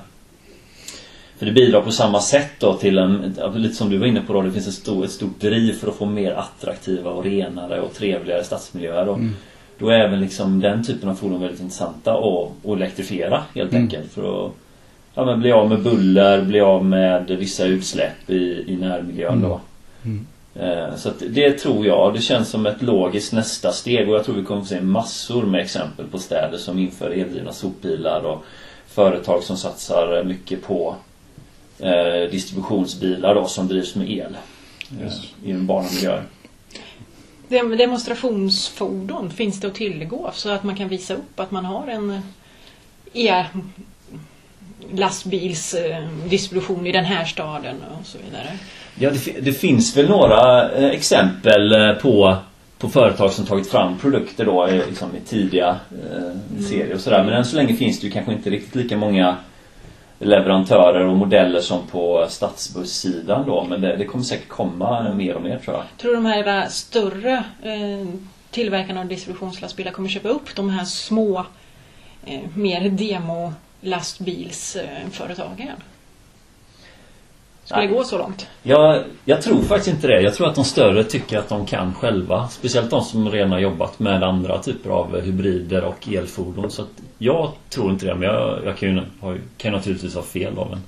För 1.40 1.46
det 1.46 1.52
bidrar 1.52 1.82
på 1.82 1.92
samma 1.92 2.20
sätt 2.22 2.52
då 2.60 2.74
till 2.74 2.98
en, 2.98 3.36
lite 3.56 3.76
som 3.76 3.90
du 3.90 3.98
var 3.98 4.08
inne 4.08 4.22
på 4.22 4.34
då, 4.34 4.42
det 4.42 4.52
finns 4.52 4.68
ett 4.68 4.74
stort, 4.74 5.06
ett 5.06 5.12
stort 5.12 5.40
driv 5.40 5.74
för 5.74 5.88
att 5.88 5.96
få 5.96 6.06
mer 6.06 6.32
attraktiva 6.32 7.12
och 7.12 7.24
renare 7.24 7.82
och 7.82 7.94
trevligare 7.94 8.44
stadsmiljöer. 8.44 9.10
Och 9.10 9.18
Mm. 9.18 9.36
Då 9.78 9.90
är 9.90 10.00
även 10.00 10.20
liksom 10.22 10.60
den 10.60 10.84
typen 10.86 11.10
av 11.10 11.16
fordon 11.16 11.42
väldigt 11.42 11.62
intressanta 11.62 12.14
att, 12.14 12.50
att 12.66 12.76
elektrifiera 12.78 13.44
helt 13.56 13.72
Mm. 13.72 13.84
enkelt. 13.84 14.12
För 14.12 14.46
att 14.46 14.52
ja, 15.14 15.26
men 15.26 15.40
bli 15.40 15.52
av 15.52 15.70
med 15.70 15.84
buller, 15.84 16.42
bli 16.42 16.62
av 16.62 16.86
med 16.86 17.26
vissa 17.30 17.66
utsläpp 17.66 18.30
i, 18.30 18.64
i 18.68 18.78
närmiljön 18.78 19.42
då. 19.42 19.60
Mm. 20.06 20.26
Eh, 20.56 20.96
Så 20.96 21.10
att 21.10 21.24
det 21.30 21.52
tror 21.52 21.86
jag, 21.86 22.14
det 22.14 22.22
känns 22.22 22.50
som 22.50 22.66
ett 22.66 22.82
logiskt 22.82 23.34
nästa 23.34 23.72
steg 23.72 24.10
och 24.10 24.16
jag 24.16 24.26
tror 24.26 24.36
vi 24.36 24.44
kommer 24.44 24.62
få 24.62 24.68
se 24.68 24.82
massor 24.82 25.44
med 25.44 25.62
exempel 25.62 26.06
på 26.08 26.20
städer 26.20 26.58
som 26.58 26.80
inför 26.80 27.10
eldrivna 27.10 27.54
sopbilar 27.54 28.22
och 28.26 28.46
företag 28.88 29.44
som 29.44 29.58
satsar 29.58 30.24
mycket 30.24 30.64
på 30.64 30.96
eh, 31.80 32.32
distributionsbilar 32.32 33.36
då 33.36 33.48
som 33.48 33.68
drivs 33.68 33.96
med 33.96 34.10
el 34.12 34.38
Just. 35.04 35.24
eh, 35.44 35.50
i 35.50 35.54
urbana 35.54 35.88
miljöer. 35.96 36.24
Dem- 37.48 37.78
Demonstrationsfordon 37.78 39.30
finns 39.32 39.60
det 39.60 39.68
att 39.68 39.76
tillgå 39.76 40.32
så 40.34 40.50
att 40.50 40.64
man 40.64 40.76
kan 40.76 40.88
visa 40.88 41.14
upp 41.14 41.40
att 41.40 41.52
man 41.52 41.66
har 41.66 41.88
en 41.88 42.22
e 43.14 43.46
lastbilsdistribution 44.94 46.88
i 46.88 46.92
den 46.92 47.06
här 47.06 47.26
staden 47.26 47.76
och 48.00 48.06
så 48.08 48.18
vidare. 48.26 48.48
Ja, 49.00 49.10
det, 49.10 49.42
det 49.42 49.54
finns 49.54 49.98
väl 49.98 50.10
några 50.10 50.72
eh, 50.72 50.86
exempel 50.90 51.72
eh, 51.72 51.94
på, 51.94 52.36
på 52.78 52.90
företag 52.90 53.32
som 53.34 53.46
tagit 53.46 53.68
fram 53.70 53.98
produkter 53.98 54.46
då 54.46 54.68
eh, 54.68 54.88
liksom 54.88 55.10
i 55.16 55.20
tidiga 55.30 55.68
eh, 55.92 56.62
serier 56.64 56.94
och 56.96 57.00
sådär. 57.02 57.24
Men 57.24 57.34
än 57.34 57.46
så 57.46 57.56
länge 57.56 57.74
finns 57.76 58.00
det 58.00 58.08
ju 58.08 58.14
kanske 58.14 58.34
inte 58.34 58.50
riktigt 58.50 58.76
lika 58.76 58.98
många 58.98 59.36
leverantörer 60.20 61.06
och 61.06 61.18
modeller 61.18 61.62
som 61.62 61.88
på 61.88 62.26
stadsbussidan 62.30 63.48
då. 63.48 63.64
Men 63.64 63.82
det, 63.82 63.96
det 63.96 64.06
kommer 64.06 64.24
säkert 64.24 64.48
komma 64.48 65.14
mer 65.14 65.36
och 65.36 65.42
mer 65.42 65.60
tror 65.60 65.76
jag. 65.76 65.84
Tror 65.98 66.12
du 66.12 66.16
de 66.16 66.26
här 66.26 66.70
större 66.70 67.44
eh, 67.64 68.08
tillverkarna 68.52 69.00
av 69.00 69.08
distributionslastbilar 69.08 69.92
kommer 69.92 70.10
köpa 70.10 70.30
upp 70.30 70.56
de 70.56 70.70
här 70.70 70.86
små, 70.86 71.46
eh, 72.26 72.42
mer 72.56 72.90
demo-lastbilsföretagen? 72.90 75.78
Skulle 77.70 77.82
det 77.82 77.88
Nej. 77.88 77.98
gå 77.98 78.04
så 78.04 78.18
långt? 78.18 78.48
Jag, 78.64 79.04
jag 79.26 79.42
tror 79.42 79.62
faktiskt 79.62 79.96
inte 79.96 80.08
det. 80.08 80.22
Jag 80.22 80.34
tror 80.34 80.48
att 80.48 80.56
de 80.56 80.64
större 80.66 81.04
tycker 81.04 81.40
att 81.40 81.50
de 81.50 81.66
kan 81.66 81.94
själva. 81.94 82.48
Speciellt 82.48 82.90
de 82.90 83.02
som 83.04 83.30
redan 83.30 83.52
har 83.52 83.60
jobbat 83.60 84.00
med 84.00 84.24
andra 84.24 84.60
typer 84.60 84.90
av 84.90 85.22
hybrider 85.22 85.84
och 85.84 86.08
elfordon. 86.14 86.72
Så 86.72 86.82
att 86.82 86.88
jag 87.18 87.52
tror 87.70 87.92
inte 87.92 88.06
det. 88.06 88.16
Men 88.16 88.24
jag, 88.24 88.60
jag 88.66 88.78
kan 88.78 88.90
ju 88.90 89.02
kan 89.58 89.72
naturligtvis 89.74 90.16
ha 90.16 90.22
fel 90.22 90.56
då. 90.56 90.68
Men 90.70 90.80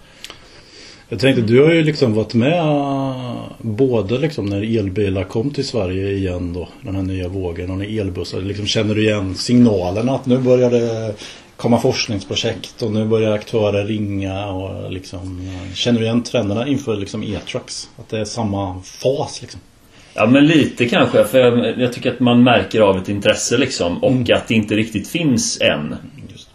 Jag 1.10 1.20
tänkte, 1.20 1.42
du 1.42 1.64
har 1.64 1.72
ju 1.72 1.84
liksom 1.84 2.14
varit 2.14 2.34
med 2.34 2.60
eh, 2.60 3.36
både 3.58 4.18
liksom 4.18 4.46
när 4.46 4.80
elbilar 4.80 5.24
kom 5.24 5.50
till 5.50 5.68
Sverige 5.68 6.12
igen 6.12 6.54
då, 6.54 6.68
den 6.82 6.96
här 6.96 7.04
nya 7.04 7.28
vågen 7.28 7.72
och 7.72 7.78
när 7.78 8.00
elbussar, 8.00 8.42
liksom 8.42 8.66
känner 8.66 8.96
du 8.96 9.04
igen 9.06 9.36
signalerna 9.36 10.12
att 10.12 10.26
nu 10.26 10.38
börjar 10.38 10.72
det 10.72 11.14
komma 11.62 11.80
forskningsprojekt 11.80 12.82
och 12.82 12.92
nu 12.92 13.06
börjar 13.06 13.32
aktörer 13.32 13.86
ringa 13.86 14.46
och 14.48 14.92
liksom 14.92 15.50
Känner 15.76 16.00
du 16.00 16.06
igen 16.06 16.24
trenderna 16.24 16.68
inför 16.68 16.96
liksom 16.96 17.24
e-trucks? 17.24 17.90
Att 18.00 18.10
det 18.10 18.20
är 18.20 18.26
samma 18.26 18.82
fas 18.82 19.42
liksom? 19.42 19.62
Ja 20.14 20.26
men 20.26 20.48
lite 20.48 20.86
kanske 20.86 21.24
för 21.24 21.40
jag, 21.40 21.80
jag 21.80 21.94
tycker 21.94 22.12
att 22.14 22.20
man 22.20 22.44
märker 22.44 22.82
av 22.82 22.98
ett 22.98 23.10
intresse 23.10 23.58
liksom 23.58 24.04
och 24.04 24.30
att 24.30 24.48
det 24.48 24.54
inte 24.54 24.76
riktigt 24.76 25.08
finns 25.08 25.62
än. 25.62 25.96
Just. 26.32 26.50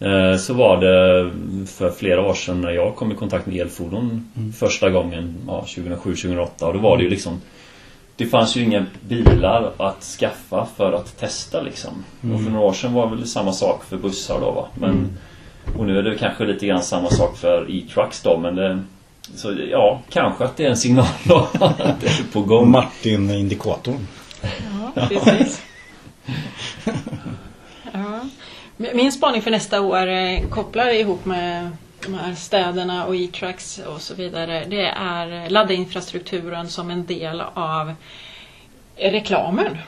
Eh, 0.00 0.36
Så 0.36 0.54
var 0.54 0.80
det 0.80 1.30
för 1.66 1.90
flera 1.90 2.22
år 2.28 2.34
sedan 2.34 2.60
när 2.60 2.70
jag 2.70 2.96
kom 2.96 3.12
i 3.12 3.14
kontakt 3.14 3.46
med 3.46 3.56
elfordon 3.56 4.32
första 4.58 4.90
gången, 4.90 5.34
ja, 5.46 5.64
2007-2008 5.68 6.64
och 6.64 6.72
då 6.72 6.78
var 6.78 6.96
det 6.96 7.02
ju 7.02 7.10
liksom 7.10 7.40
Det 8.16 8.26
fanns 8.26 8.56
ju 8.56 8.62
inga 8.64 8.86
bilar 9.08 9.72
att 9.76 10.02
skaffa 10.02 10.66
för 10.76 10.92
att 10.92 11.18
testa 11.18 11.60
liksom. 11.62 12.04
Och 12.34 12.42
för 12.42 12.50
några 12.50 12.66
år 12.66 12.72
sedan 12.72 12.92
var 12.92 13.10
det 13.10 13.16
väl 13.16 13.26
samma 13.26 13.52
sak 13.52 13.84
för 13.84 13.96
bussar 13.96 14.40
då 14.40 14.50
va. 14.50 14.66
Men, 14.74 15.18
Och 15.78 15.86
nu 15.86 15.98
är 15.98 16.02
det 16.02 16.18
kanske 16.18 16.44
lite 16.44 16.66
grann 16.66 16.82
samma 16.82 17.10
sak 17.10 17.36
för 17.36 17.70
e-trucks 17.70 18.22
då 18.22 18.38
men 18.38 18.54
det 18.54 18.82
så 19.36 19.54
ja, 19.70 20.00
kanske 20.08 20.44
att 20.44 20.56
det 20.56 20.64
är 20.64 20.70
en 20.70 20.76
signal 20.76 21.06
då 21.24 21.48
att 21.60 21.78
det 21.78 22.06
är 22.06 22.32
på 22.32 22.42
gång. 22.42 22.70
Martin-indikatorn. 22.70 24.06
Ja, 24.42 25.08
precis. 25.08 25.62
Ja. 27.92 28.20
Min 28.76 29.12
spaning 29.12 29.42
för 29.42 29.50
nästa 29.50 29.80
år 29.80 30.06
eh, 30.06 30.48
kopplar 30.50 30.88
ihop 30.88 31.24
med 31.24 31.70
de 32.02 32.14
här 32.14 32.34
städerna 32.34 33.06
och 33.06 33.16
e-trucks 33.16 33.78
och 33.78 34.00
så 34.00 34.14
vidare. 34.14 34.64
Det 34.68 34.86
är 34.86 35.50
laddinfrastrukturen 35.50 36.68
som 36.68 36.90
en 36.90 37.06
del 37.06 37.40
av 37.54 37.94
reklamen. 38.96 39.78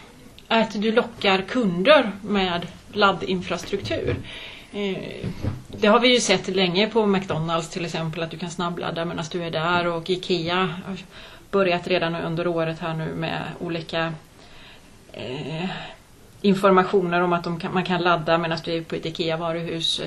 Att 0.49 0.83
du 0.83 0.93
lockar 0.93 1.43
kunder 1.43 2.13
med 2.23 2.67
laddinfrastruktur. 2.93 4.17
Eh, 4.73 5.27
det 5.69 5.87
har 5.87 6.01
vi 6.01 6.15
ju 6.15 6.21
sett 6.21 6.49
länge 6.49 6.89
på 6.89 7.07
McDonalds 7.07 7.69
till 7.71 7.85
exempel 7.85 8.23
att 8.23 8.31
du 8.31 8.39
kan 8.39 8.51
snabbladda 8.51 9.05
medan 9.05 9.25
du 9.33 9.43
är 9.45 9.51
där 9.51 9.87
och 9.87 10.11
IKEA 10.11 10.69
har 10.87 10.97
börjat 11.51 11.87
redan 11.87 12.15
under 12.15 12.47
året 12.47 12.79
här 12.81 12.95
nu 12.95 13.15
med 13.15 13.43
olika 13.61 14.13
eh, 15.13 15.69
informationer 16.41 17.21
om 17.21 17.33
att 17.33 17.45
de 17.45 17.61
kan, 17.61 17.75
man 17.75 17.85
kan 17.85 18.03
ladda 18.03 18.39
medan 18.39 18.59
du 18.65 18.75
är 18.77 18.83
på 18.83 18.95
ett 18.95 19.07
IKEA-varuhus 19.07 20.01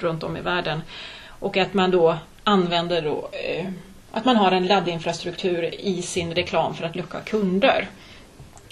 runt 0.00 0.22
om 0.22 0.36
i 0.36 0.40
världen. 0.40 0.82
Och 1.38 1.56
att 1.56 1.74
man 1.74 1.90
då 1.90 2.16
använder 2.44 3.02
då, 3.02 3.28
eh, 3.32 3.66
att 4.12 4.24
man 4.24 4.36
har 4.36 4.52
en 4.52 4.66
laddinfrastruktur 4.66 5.74
i 5.80 6.02
sin 6.02 6.34
reklam 6.34 6.74
för 6.74 6.84
att 6.84 6.96
locka 6.96 7.20
kunder. 7.20 7.88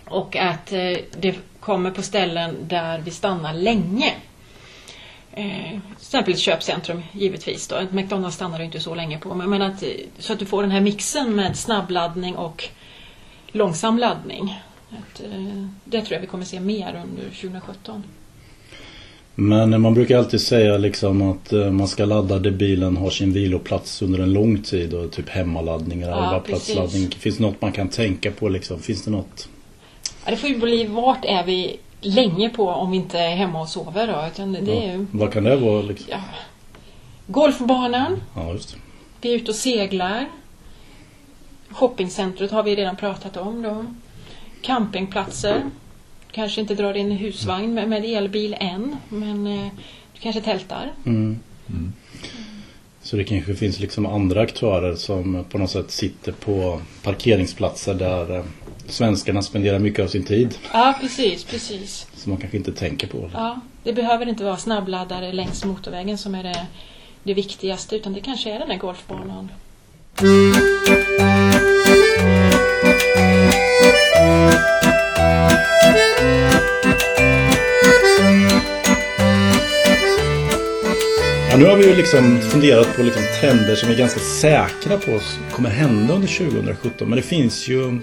Och 0.05 0.37
att 0.37 0.73
eh, 0.73 0.97
det 1.19 1.37
kommer 1.61 1.91
på 1.91 2.03
ställen 2.03 2.57
där 2.69 2.99
vi 2.99 3.11
stannar 3.11 3.55
länge. 3.55 4.15
Eh, 5.33 5.71
till 5.71 5.81
exempel 5.99 6.33
ett 6.33 6.39
köpcentrum 6.41 7.03
givetvis. 7.13 7.69
Då. 7.69 7.87
McDonalds 7.91 8.37
stannar 8.37 8.59
du 8.59 8.65
inte 8.65 8.81
så 8.81 8.95
länge 8.95 9.19
på. 9.19 9.35
Men, 9.35 9.51
men 9.51 9.63
att, 9.63 9.83
eh, 9.83 9.89
så 10.19 10.33
att 10.33 10.39
du 10.39 10.47
får 10.47 10.63
den 10.63 10.71
här 10.71 10.81
mixen 10.81 11.37
med 11.37 11.57
snabbladdning 11.57 12.37
och 12.37 12.69
långsam 13.47 13.99
laddning. 13.99 14.61
Att, 14.91 15.21
eh, 15.21 15.67
det 15.85 16.01
tror 16.01 16.13
jag 16.13 16.21
vi 16.21 16.27
kommer 16.27 16.45
se 16.45 16.61
mer 16.61 17.03
under 17.05 17.31
2017. 17.31 18.05
Men 19.35 19.81
man 19.81 19.95
brukar 19.95 20.19
alltid 20.19 20.41
säga 20.41 20.79
liksom 20.79 21.23
att 21.23 21.53
eh, 21.53 21.71
man 21.71 21.89
ska 21.89 22.05
ladda 22.05 22.39
där 22.39 22.51
bilen 22.51 22.97
har 22.97 23.11
sin 23.11 23.33
viloplats 23.33 24.03
under 24.03 24.19
en 24.19 24.33
lång 24.33 24.63
tid 24.63 24.95
och 24.95 25.11
typ 25.13 25.29
hemmaladdning 25.29 26.03
eller 26.03 26.13
Ja, 26.13 26.21
halvplatsladdning. 26.21 27.11
Finns 27.11 27.37
det 27.37 27.43
något 27.43 27.61
man 27.63 27.73
kan 27.73 27.89
tänka 27.89 28.31
på 28.31 28.49
liksom? 28.49 28.79
Finns 28.81 29.05
det 29.05 29.11
något? 29.11 29.49
Ja, 30.25 30.31
det 30.31 30.37
får 30.37 30.49
ju 30.51 30.59
bli 30.59 30.85
vart 30.87 31.25
är 31.25 31.45
vi 31.45 31.77
länge 32.01 32.49
på 32.51 32.69
om 32.69 32.91
vi 32.91 32.97
inte 32.97 33.19
är 33.19 33.37
hemma 33.37 33.61
och 33.61 33.69
sover 33.69 34.07
då. 34.07 34.27
Utan 34.33 34.53
det 34.53 34.61
det 34.61 34.87
är 34.87 34.93
ju 34.93 35.07
Vad 35.11 35.33
kan 35.33 35.45
det 35.45 35.57
vara 35.57 35.83
liksom? 35.83 36.07
ja, 36.11 36.21
golfbanan, 37.27 38.21
Ja, 38.37 38.53
just 38.53 38.71
det. 38.73 38.77
vi 39.21 39.33
är 39.33 39.37
ute 39.37 39.51
och 39.51 39.55
seglar. 39.57 40.27
Shoppingcentret 41.71 42.51
har 42.51 42.63
vi 42.63 42.77
redan 42.77 42.97
pratat 42.97 43.37
om 43.37 43.63
då. 43.63 43.85
Campingplatser. 44.63 45.63
Kanske 46.35 46.61
inte 46.61 46.75
drar 46.75 46.95
in 46.95 47.11
husvagn 47.11 47.75
med, 47.75 47.89
med 47.89 48.05
elbil 48.05 48.57
än, 48.61 48.97
men 49.09 49.47
eh, 49.47 49.69
du 50.13 50.21
kanske 50.21 50.41
tältar. 50.41 50.93
Mm. 51.07 51.41
Så 53.03 53.17
det 53.17 53.25
kanske 53.25 53.55
finns 53.55 53.81
liksom 53.81 54.07
andra 54.07 54.41
aktörer 54.41 54.95
som 54.95 55.45
på 55.51 55.59
något 55.59 55.71
sätt 55.71 55.91
sitter 55.91 56.33
på 56.33 56.81
parkeringsplatser 57.03 57.95
där 57.95 58.37
eh, 58.37 58.45
svenskarna 58.87 59.43
spenderar 59.43 59.79
mycket 59.79 60.05
av 60.05 60.09
sin 60.09 60.25
tid. 60.25 60.59
Ja, 60.73 60.95
precis, 61.01 61.45
precis. 61.45 62.07
Som 62.15 62.31
man 62.33 62.41
kanske 62.41 62.57
inte 62.57 62.73
tänker 62.73 63.07
på. 63.07 63.31
Ja, 63.33 63.61
det 63.83 63.93
behöver 63.93 64.29
inte 64.29 64.45
vara 64.45 64.57
snabbladdare 64.57 65.33
längs 65.33 65.65
motorvägen 65.65 66.19
som 66.19 66.35
är 66.35 66.43
det, 66.43 66.67
det 67.23 67.35
viktigaste, 67.35 67.97
utan 67.97 68.13
det 68.13 68.21
kanske 68.21 68.51
är 68.51 68.59
den 68.59 68.69
där 68.69 68.79
golfbanan. 68.79 69.49
Ja, 81.55 81.59
nu 81.59 81.67
har 81.67 81.77
vi 81.77 81.87
ju 81.87 81.97
liksom 81.97 82.41
funderat 82.41 82.97
på 82.97 83.03
liksom 83.03 83.23
trender 83.41 83.75
som 83.75 83.89
vi 83.89 83.95
är 83.95 83.99
ganska 83.99 84.21
säkra 84.21 84.99
på 84.99 85.21
kommer 85.53 85.71
hända 85.71 86.15
under 86.15 86.29
2017. 86.29 87.09
Men 87.09 87.17
det 87.17 87.23
finns 87.23 87.69
ju 87.69 87.99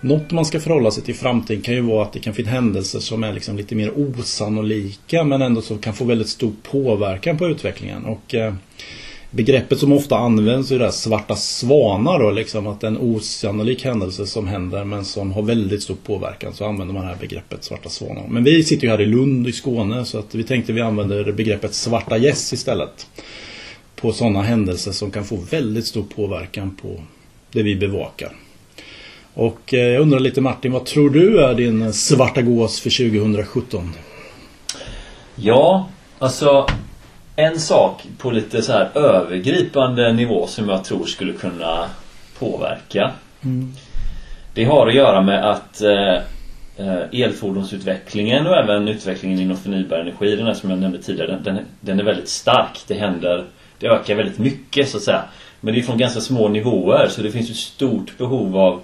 något 0.00 0.30
man 0.30 0.44
ska 0.44 0.60
förhålla 0.60 0.90
sig 0.90 1.02
till 1.02 1.14
i 1.14 1.18
framtiden 1.18 1.62
kan 1.62 1.74
ju 1.74 1.80
vara 1.80 2.02
att 2.02 2.12
det 2.12 2.20
kan 2.20 2.34
finnas 2.34 2.52
händelser 2.52 2.98
som 2.98 3.24
är 3.24 3.32
liksom 3.32 3.56
lite 3.56 3.74
mer 3.74 3.92
osannolika 3.98 5.24
men 5.24 5.42
ändå 5.42 5.62
som 5.62 5.78
kan 5.78 5.94
få 5.94 6.04
väldigt 6.04 6.28
stor 6.28 6.52
påverkan 6.62 7.38
på 7.38 7.46
utvecklingen. 7.46 8.04
Och 8.04 8.34
eh, 8.34 8.54
begreppet 9.32 9.78
som 9.78 9.92
ofta 9.92 10.16
används 10.16 10.70
är 10.70 10.78
det 10.78 10.84
här 10.84 10.92
svarta 10.92 11.36
svanar 11.36 12.18
då 12.18 12.30
liksom 12.30 12.66
att 12.66 12.80
det 12.80 12.86
är 12.86 12.90
en 12.90 12.98
osannolik 12.98 13.84
händelse 13.84 14.26
som 14.26 14.46
händer 14.46 14.84
men 14.84 15.04
som 15.04 15.32
har 15.32 15.42
väldigt 15.42 15.82
stor 15.82 15.96
påverkan 16.06 16.52
så 16.52 16.64
använder 16.64 16.94
man 16.94 17.02
det 17.02 17.08
här 17.08 17.16
begreppet 17.20 17.64
svarta 17.64 17.88
svanar. 17.88 18.26
Men 18.28 18.44
vi 18.44 18.64
sitter 18.64 18.86
ju 18.86 18.90
här 18.90 19.00
i 19.00 19.06
Lund 19.06 19.48
i 19.48 19.52
Skåne 19.52 20.04
så 20.04 20.18
att 20.18 20.34
vi 20.34 20.44
tänkte 20.44 20.72
vi 20.72 20.80
använder 20.80 21.32
begreppet 21.32 21.74
svarta 21.74 22.16
gäss 22.16 22.52
istället. 22.52 23.06
På 23.96 24.12
sådana 24.12 24.42
händelser 24.42 24.92
som 24.92 25.10
kan 25.10 25.24
få 25.24 25.36
väldigt 25.36 25.86
stor 25.86 26.02
påverkan 26.02 26.76
på 26.82 27.02
det 27.52 27.62
vi 27.62 27.76
bevakar. 27.76 28.32
Och 29.34 29.74
eh, 29.74 29.80
jag 29.80 30.02
undrar 30.02 30.20
lite 30.20 30.40
Martin, 30.40 30.72
vad 30.72 30.84
tror 30.84 31.10
du 31.10 31.40
är 31.40 31.54
din 31.54 31.92
svarta 31.92 32.42
gås 32.42 32.80
för 32.80 32.90
2017? 32.90 33.92
Ja, 35.36 35.88
alltså 36.18 36.66
en 37.36 37.60
sak 37.60 38.02
på 38.18 38.30
lite 38.30 38.62
så 38.62 38.72
här 38.72 38.90
övergripande 38.94 40.12
nivå 40.12 40.46
som 40.46 40.68
jag 40.68 40.84
tror 40.84 41.04
skulle 41.04 41.32
kunna 41.32 41.86
påverka. 42.38 43.12
Mm. 43.44 43.72
Det 44.54 44.64
har 44.64 44.86
att 44.86 44.94
göra 44.94 45.22
med 45.22 45.50
att 45.50 45.82
eh, 45.82 46.14
eh, 46.76 47.22
elfordonsutvecklingen 47.22 48.46
och 48.46 48.56
även 48.56 48.88
utvecklingen 48.88 49.38
inom 49.38 49.56
förnybar 49.56 49.98
energi, 49.98 50.36
den 50.36 50.46
här 50.46 50.54
som 50.54 50.70
jag 50.70 50.78
nämnde 50.78 51.02
tidigare, 51.02 51.38
den, 51.44 51.58
den, 51.80 52.00
är 52.00 52.04
väldigt 52.04 52.28
stark. 52.28 52.78
Det 52.86 52.94
händer, 52.94 53.44
det 53.78 53.86
ökar 53.86 54.14
väldigt 54.14 54.38
mycket 54.38 54.88
så 54.88 54.96
att 54.96 55.02
säga. 55.02 55.22
Men 55.60 55.74
det 55.74 55.80
är 55.80 55.82
från 55.82 55.98
ganska 55.98 56.20
små 56.20 56.48
nivåer 56.48 57.08
så 57.08 57.22
det 57.22 57.30
finns 57.30 57.50
ett 57.50 57.56
stort 57.56 58.18
behov 58.18 58.56
av 58.56 58.80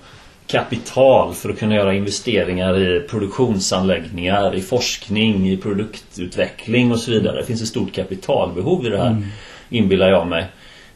kapital 0.48 1.34
för 1.34 1.50
att 1.50 1.58
kunna 1.58 1.74
göra 1.74 1.94
investeringar 1.94 2.78
i 2.78 3.00
produktionsanläggningar, 3.00 4.54
i 4.54 4.60
forskning, 4.60 5.48
i 5.48 5.56
produktutveckling 5.56 6.92
och 6.92 6.98
så 6.98 7.10
vidare. 7.10 7.40
Det 7.40 7.46
finns 7.46 7.62
ett 7.62 7.68
stort 7.68 7.92
kapitalbehov 7.92 8.86
i 8.86 8.88
det 8.88 8.98
här, 8.98 9.10
mm. 9.10 9.24
inbillar 9.70 10.08
jag 10.08 10.26
mig. 10.26 10.46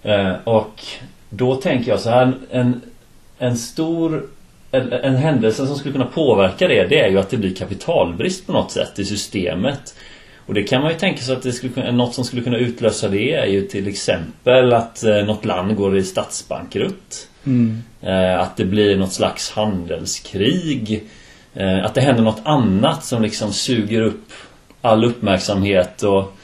Eh, 0.02 0.32
och 0.44 0.84
då 1.30 1.54
tänker 1.54 1.90
jag 1.90 2.00
så 2.00 2.10
här, 2.10 2.32
en, 2.50 2.80
en 3.38 3.56
stor 3.56 4.26
en, 4.70 4.92
en 4.92 5.16
händelse 5.16 5.66
som 5.66 5.76
skulle 5.76 5.92
kunna 5.92 6.06
påverka 6.06 6.68
det, 6.68 6.86
det 6.86 7.00
är 7.00 7.08
ju 7.08 7.18
att 7.18 7.30
det 7.30 7.36
blir 7.36 7.54
kapitalbrist 7.54 8.46
på 8.46 8.52
något 8.52 8.70
sätt 8.70 8.98
i 8.98 9.04
systemet. 9.04 9.94
Och 10.46 10.54
det 10.54 10.62
kan 10.62 10.82
man 10.82 10.92
ju 10.92 10.98
tänka 10.98 11.22
sig 11.22 11.36
att 11.36 11.42
det 11.42 11.52
skulle 11.52 11.72
kunna, 11.72 11.90
något 11.90 12.14
som 12.14 12.24
skulle 12.24 12.42
kunna 12.42 12.58
utlösa 12.58 13.08
det 13.08 13.34
är 13.34 13.46
ju 13.46 13.62
till 13.62 13.88
exempel 13.88 14.72
att 14.72 15.04
eh, 15.04 15.24
något 15.24 15.44
land 15.44 15.76
går 15.76 15.96
i 15.96 16.02
statsbankrutt. 16.02 17.28
Mm. 17.46 17.82
Eh, 18.00 18.40
att 18.40 18.56
det 18.56 18.64
blir 18.64 18.96
något 18.96 19.12
slags 19.12 19.50
handelskrig. 19.50 21.04
Eh, 21.54 21.84
att 21.84 21.94
det 21.94 22.00
händer 22.00 22.22
något 22.22 22.42
annat 22.44 23.04
som 23.04 23.22
liksom 23.22 23.52
suger 23.52 24.00
upp 24.00 24.32
all 24.80 25.04
uppmärksamhet 25.04 26.02
och, 26.02 26.36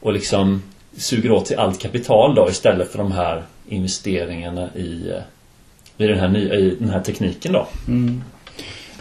och 0.00 0.12
liksom 0.12 0.62
suger 0.96 1.30
åt 1.30 1.46
till 1.46 1.58
allt 1.58 1.80
kapital 1.80 2.34
då 2.34 2.50
istället 2.50 2.90
för 2.90 2.98
de 2.98 3.12
här 3.12 3.42
investeringarna 3.68 4.68
i, 4.74 5.10
eh, 5.10 6.04
i, 6.04 6.06
den, 6.06 6.18
här 6.18 6.28
nya, 6.28 6.54
i 6.54 6.76
den 6.78 6.90
här 6.90 7.00
tekniken 7.00 7.52
då. 7.52 7.68
Mm. 7.88 8.22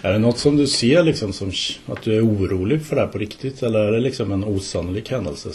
Är 0.01 0.13
det 0.13 0.19
något 0.19 0.37
som 0.37 0.57
du 0.57 0.67
ser 0.67 1.03
liksom 1.03 1.33
som 1.33 1.51
att 1.85 2.01
du 2.01 2.17
är 2.17 2.25
orolig 2.25 2.85
för 2.85 2.95
det 2.95 3.01
här 3.01 3.07
på 3.07 3.17
riktigt 3.17 3.63
eller 3.63 3.79
är 3.79 3.91
det 3.91 3.99
liksom 3.99 4.31
en 4.31 4.43
osannolik 4.43 5.11
händelse? 5.11 5.49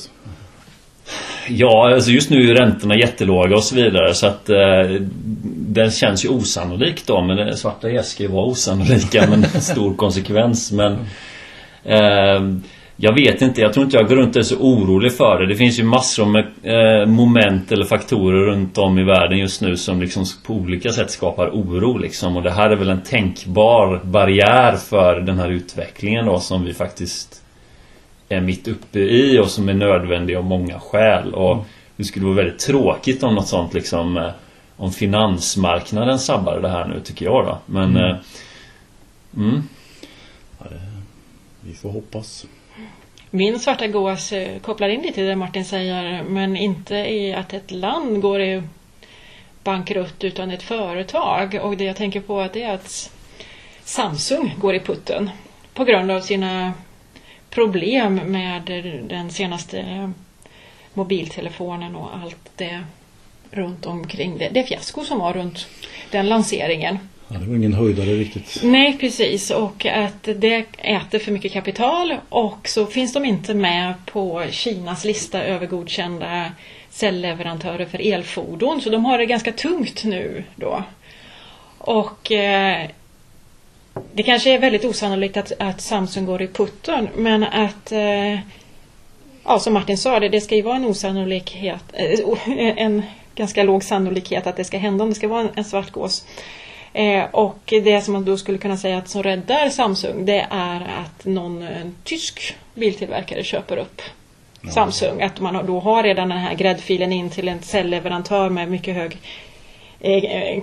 Ja, 1.49 1.95
alltså 1.95 2.11
just 2.11 2.31
nu 2.31 2.51
är 2.51 2.55
räntorna 2.55 2.97
jättelåga 2.97 3.57
och 3.57 3.65
så 3.65 3.75
vidare 3.75 4.15
så 4.15 4.27
att 4.27 4.49
eh, 4.49 4.83
den 5.55 5.91
känns 5.91 6.25
ju 6.25 6.29
osannolik 6.29 7.07
då 7.07 7.23
men 7.23 7.39
eh, 7.39 7.55
svarta 7.55 7.91
gäss 7.91 8.09
ska 8.09 8.23
ju 8.23 8.29
vara 8.29 8.47
osannolika 8.47 9.27
med 9.27 9.33
en 9.33 9.45
stor 9.61 9.95
konsekvens 9.95 10.73
men 10.73 10.93
eh, 11.85 12.41
jag 12.97 13.15
vet 13.15 13.43
inte, 13.43 13.61
jag 13.61 13.73
tror 13.73 13.85
inte 13.85 13.97
jag 13.97 14.09
går 14.09 14.17
runt 14.17 14.37
och 14.37 14.41
är 14.41 14.45
så 14.45 14.57
orolig 14.57 15.13
för 15.13 15.41
det. 15.41 15.47
Det 15.47 15.55
finns 15.55 15.79
ju 15.79 15.85
massor 15.85 16.27
med 16.27 16.45
eh, 16.63 17.07
moment 17.07 17.73
eller 17.73 17.85
faktorer 17.85 18.47
runt 18.47 18.79
om 18.79 18.99
i 18.99 19.05
världen 19.05 19.39
just 19.39 19.61
nu 19.61 19.77
som 19.77 20.01
liksom 20.01 20.25
på 20.47 20.55
olika 20.55 20.93
sätt 20.93 21.11
skapar 21.11 21.49
oro 21.49 21.99
liksom. 21.99 22.37
Och 22.37 22.43
det 22.43 22.51
här 22.51 22.71
är 22.71 22.77
väl 22.77 22.89
en 22.89 23.03
tänkbar 23.03 24.01
barriär 24.05 24.77
för 24.77 25.21
den 25.21 25.39
här 25.39 25.49
utvecklingen 25.49 26.27
då 26.27 26.41
som 26.41 26.65
vi 26.65 26.75
faktiskt 26.75 27.42
är 28.33 28.41
mitt 28.41 28.69
uppe 28.69 28.99
i 28.99 29.39
och 29.39 29.51
som 29.51 29.69
är 29.69 29.75
nödvändig 29.75 30.37
av 30.37 30.45
många 30.45 30.81
skäl. 30.81 31.35
Och 31.35 31.53
mm. 31.53 31.65
det 31.97 32.05
skulle 32.05 32.25
vara 32.25 32.37
väldigt 32.37 32.59
tråkigt 32.59 33.23
om 33.23 33.35
något 33.35 33.49
sånt 33.49 33.75
liksom 33.75 34.17
eh, 34.17 34.31
om 34.77 34.93
finansmarknaden 34.93 36.19
sabbar 36.19 36.61
det 36.61 36.69
här 36.69 36.89
nu 36.89 37.01
tycker 37.01 37.25
jag 37.25 37.45
då. 37.45 37.59
Men... 37.67 37.97
Mm. 37.97 38.11
Eh, 38.11 38.17
mm. 39.37 39.63
Ja, 40.59 40.67
det, 40.71 40.81
vi 41.61 41.75
får 41.75 41.91
hoppas. 41.91 42.47
Min 43.31 43.59
svarta 43.59 43.87
gås 43.87 44.33
eh, 44.33 44.59
kopplar 44.59 44.89
in 44.89 45.01
lite 45.01 45.15
till 45.15 45.27
det 45.27 45.37
Martin 45.37 45.65
säger 45.65 46.23
men 46.23 46.57
inte 46.57 46.95
i 46.95 47.35
att 47.35 47.53
ett 47.53 47.71
land 47.71 48.21
går 48.21 48.41
i 48.41 48.63
bankrutt 49.65 50.25
utan 50.25 50.51
ett 50.51 50.63
företag. 50.63 51.61
Och 51.63 51.77
det 51.77 51.85
jag 51.85 51.97
tänker 51.97 52.21
på 52.21 52.41
är 52.41 52.75
att 52.75 53.11
Samsung 53.85 54.55
går 54.59 54.75
i 54.75 54.81
putten 54.81 55.31
på 55.75 55.85
grund 55.85 56.11
av 56.11 56.21
sina 56.21 56.73
problem 57.55 58.15
med 58.15 58.63
den 59.09 59.31
senaste 59.31 60.13
mobiltelefonen 60.95 61.97
och 61.97 62.17
allt 62.17 62.51
det 62.57 62.81
runt 63.51 63.87
omkring 63.87 64.39
det. 64.39 64.49
Det 64.49 64.65
fiasko 64.65 65.05
som 65.05 65.19
var 65.19 65.33
runt 65.33 65.67
den 66.11 66.29
lanseringen. 66.29 66.99
Ja, 67.29 67.39
det 67.39 67.47
var 67.47 67.57
ingen 67.57 67.75
höjdare 67.75 68.15
riktigt. 68.15 68.61
Nej, 68.63 68.99
precis. 68.99 69.51
Och 69.51 69.87
att 69.87 70.29
det 70.37 70.67
äter 70.79 71.19
för 71.19 71.33
mycket 71.33 71.53
kapital 71.53 72.15
och 72.29 72.69
så 72.69 72.87
finns 72.87 73.13
de 73.13 73.25
inte 73.25 73.55
med 73.55 73.95
på 74.07 74.45
Kinas 74.51 75.05
lista 75.05 75.43
över 75.43 75.67
godkända 75.67 76.53
cellleverantörer 76.91 77.87
för 77.87 78.13
elfordon. 78.13 78.81
Så 78.81 78.91
de 78.91 79.05
har 79.05 79.19
det 79.19 79.27
ganska 79.27 79.53
tungt 79.53 80.05
nu 80.05 80.45
då. 80.57 80.83
Och 81.79 82.33
eh, 82.33 82.89
det 84.13 84.23
kanske 84.23 84.55
är 84.55 84.59
väldigt 84.59 84.85
osannolikt 84.85 85.37
att, 85.37 85.53
att 85.59 85.81
Samsung 85.81 86.27
går 86.27 86.43
i 86.43 86.49
putten 86.49 87.09
men 87.17 87.45
att 87.45 87.93
eh, 87.93 88.39
ja, 89.45 89.59
som 89.61 89.73
Martin 89.75 89.99
sa, 89.99 90.21
det, 90.21 90.29
det 90.29 90.41
ska 90.41 90.55
ju 90.55 90.63
vara 90.63 90.77
en 90.77 90.85
osannolikhet, 90.85 91.85
eh, 91.93 92.21
en 92.77 93.03
ganska 93.35 93.63
låg 93.63 93.85
sannolikhet 93.85 94.47
att 94.47 94.57
det 94.57 94.65
ska 94.65 94.79
hända 94.79 95.05
om 95.05 95.11
det 95.11 95.17
ska 95.17 95.29
vara 95.29 95.41
en, 95.41 95.49
en 95.55 95.65
svart 95.65 95.91
gås. 95.91 96.27
Eh, 96.93 97.25
och 97.31 97.59
det 97.67 98.05
som 98.05 98.13
man 98.13 98.25
då 98.25 98.37
skulle 98.37 98.59
kunna 98.59 98.77
säga 98.77 98.99
att 98.99 99.09
som 99.09 99.23
räddar 99.23 99.69
Samsung 99.69 100.25
det 100.25 100.47
är 100.51 100.81
att 100.81 101.25
någon 101.25 101.69
tysk 102.05 102.57
biltillverkare 102.75 103.45
köper 103.45 103.77
upp 103.77 104.03
ja. 104.61 104.71
Samsung. 104.71 105.23
Att 105.23 105.41
man 105.41 105.67
då 105.67 105.81
har 105.81 106.03
redan 106.03 106.29
den 106.29 106.39
här 106.39 106.55
gräddfilen 106.55 107.13
in 107.13 107.31
till 107.31 107.49
en 107.49 107.63
cellleverantör 107.63 108.49
med 108.49 108.71
mycket 108.71 108.95
hög 108.95 109.19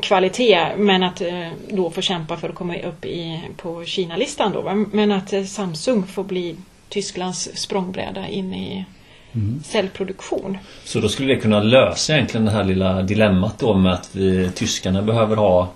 kvalitet 0.02 0.75
men 0.78 1.04
att 1.04 1.21
eh, 1.21 1.47
då 1.69 1.89
få 1.89 2.02
kämpa 2.02 2.38
för 2.38 2.49
att 2.49 2.56
komma 2.56 2.75
upp 2.80 3.06
i, 3.06 3.41
på 3.58 3.86
Kina-listan 3.86 4.52
då. 4.52 4.86
Men 4.91 5.12
att 5.12 5.34
eh, 5.34 5.43
Samsung 5.43 6.08
får 6.08 6.23
bli 6.23 6.56
Tysklands 6.89 7.49
språngbräda 7.54 8.28
in 8.28 8.54
i 8.54 8.86
mm. 9.34 9.63
cellproduktion. 9.63 10.58
Så 10.84 10.99
då 10.99 11.10
skulle 11.10 11.34
det 11.34 11.39
kunna 11.39 11.63
lösa 11.63 12.13
egentligen 12.13 12.45
det 12.45 12.52
här 12.52 12.63
lilla 12.63 13.02
dilemmat 13.02 13.60
då 13.60 13.73
med 13.73 13.93
att 13.93 14.10
vi, 14.15 14.52
tyskarna 14.56 15.02
behöver 15.02 15.36
ha 15.36 15.67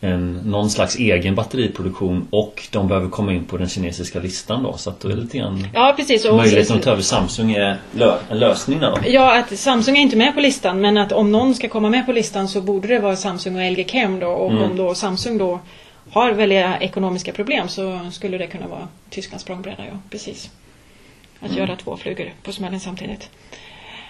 en, 0.00 0.32
någon 0.32 0.70
slags 0.70 0.96
egen 0.96 1.34
batteriproduktion 1.34 2.28
och 2.30 2.68
de 2.70 2.88
behöver 2.88 3.08
komma 3.08 3.32
in 3.32 3.44
på 3.44 3.56
den 3.56 3.68
kinesiska 3.68 4.20
listan 4.20 4.62
då. 4.62 4.76
Så 4.76 4.90
att 4.90 5.00
då 5.00 5.08
är 5.08 5.12
det 5.12 5.20
lite 5.20 5.38
grann 5.38 5.68
ja, 5.74 5.94
precis. 5.96 6.24
Och 6.24 6.36
möjligheten 6.36 6.76
att 6.76 6.82
ta 6.82 6.90
över 6.90 7.02
Samsung 7.02 7.52
är 7.52 7.76
lö 7.92 8.18
en 8.30 8.38
lösning 8.38 8.80
då. 8.80 8.98
Ja, 9.06 9.38
att 9.38 9.58
Samsung 9.58 9.96
är 9.96 10.00
inte 10.00 10.16
med 10.16 10.34
på 10.34 10.40
listan 10.40 10.80
men 10.80 10.96
att 10.96 11.12
om 11.12 11.32
någon 11.32 11.54
ska 11.54 11.68
komma 11.68 11.88
med 11.90 12.06
på 12.06 12.12
listan 12.12 12.48
så 12.48 12.60
borde 12.60 12.88
det 12.88 12.98
vara 12.98 13.16
Samsung 13.16 13.56
och 13.56 13.72
LG 13.72 13.84
Chem 13.88 14.20
då. 14.20 14.28
Och 14.28 14.50
mm. 14.50 14.62
om 14.62 14.76
då 14.76 14.94
Samsung 14.94 15.38
då 15.38 15.60
har 16.10 16.32
väldiga 16.32 16.78
ekonomiska 16.78 17.32
problem 17.32 17.68
så 17.68 18.00
skulle 18.12 18.38
det 18.38 18.46
kunna 18.46 18.66
vara 18.66 18.88
Tysklands 19.10 19.44
språngbräda, 19.44 19.86
ja. 19.86 19.98
Precis. 20.10 20.50
Att 21.40 21.50
mm. 21.50 21.58
göra 21.58 21.76
två 21.76 21.96
flugor 21.96 22.32
på 22.42 22.52
smällen 22.52 22.80
samtidigt. 22.80 23.30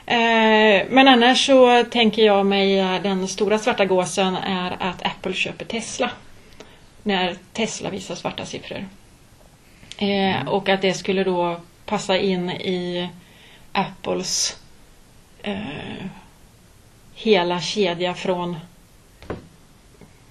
Eh, 0.06 0.86
men 0.90 1.08
annars 1.08 1.46
så 1.46 1.84
tänker 1.84 2.22
jag 2.22 2.46
mig 2.46 2.76
den 3.02 3.28
stora 3.28 3.58
svarta 3.58 3.84
gåsen 3.84 4.36
är 4.36 4.76
att 4.80 5.02
Apple 5.24 5.34
köper 5.34 5.64
Tesla. 5.64 6.10
När 7.02 7.36
Tesla 7.52 7.90
visar 7.90 8.14
svarta 8.14 8.44
siffror. 8.44 8.88
Eh, 9.98 10.08
mm. 10.08 10.48
Och 10.48 10.68
att 10.68 10.82
det 10.82 10.94
skulle 10.94 11.24
då 11.24 11.60
passa 11.86 12.18
in 12.18 12.50
i 12.50 13.08
Apples 13.72 14.56
eh, 15.42 16.06
hela 17.14 17.60
kedja 17.60 18.14
från 18.14 18.56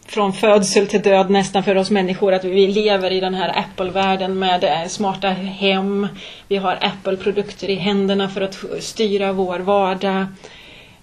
från 0.05 0.33
födsel 0.33 0.87
till 0.87 1.01
död 1.01 1.29
nästan 1.29 1.63
för 1.63 1.75
oss 1.75 1.91
människor 1.91 2.33
att 2.33 2.43
vi 2.43 2.67
lever 2.67 3.11
i 3.11 3.19
den 3.19 3.33
här 3.33 3.59
Apple-världen 3.59 4.39
med 4.39 4.63
eh, 4.63 4.87
smarta 4.87 5.29
hem. 5.29 6.07
Vi 6.47 6.57
har 6.57 6.77
Apple-produkter 6.81 7.69
i 7.69 7.75
händerna 7.75 8.29
för 8.29 8.41
att 8.41 8.63
styra 8.79 9.33
vår 9.33 9.59
vardag. 9.59 10.25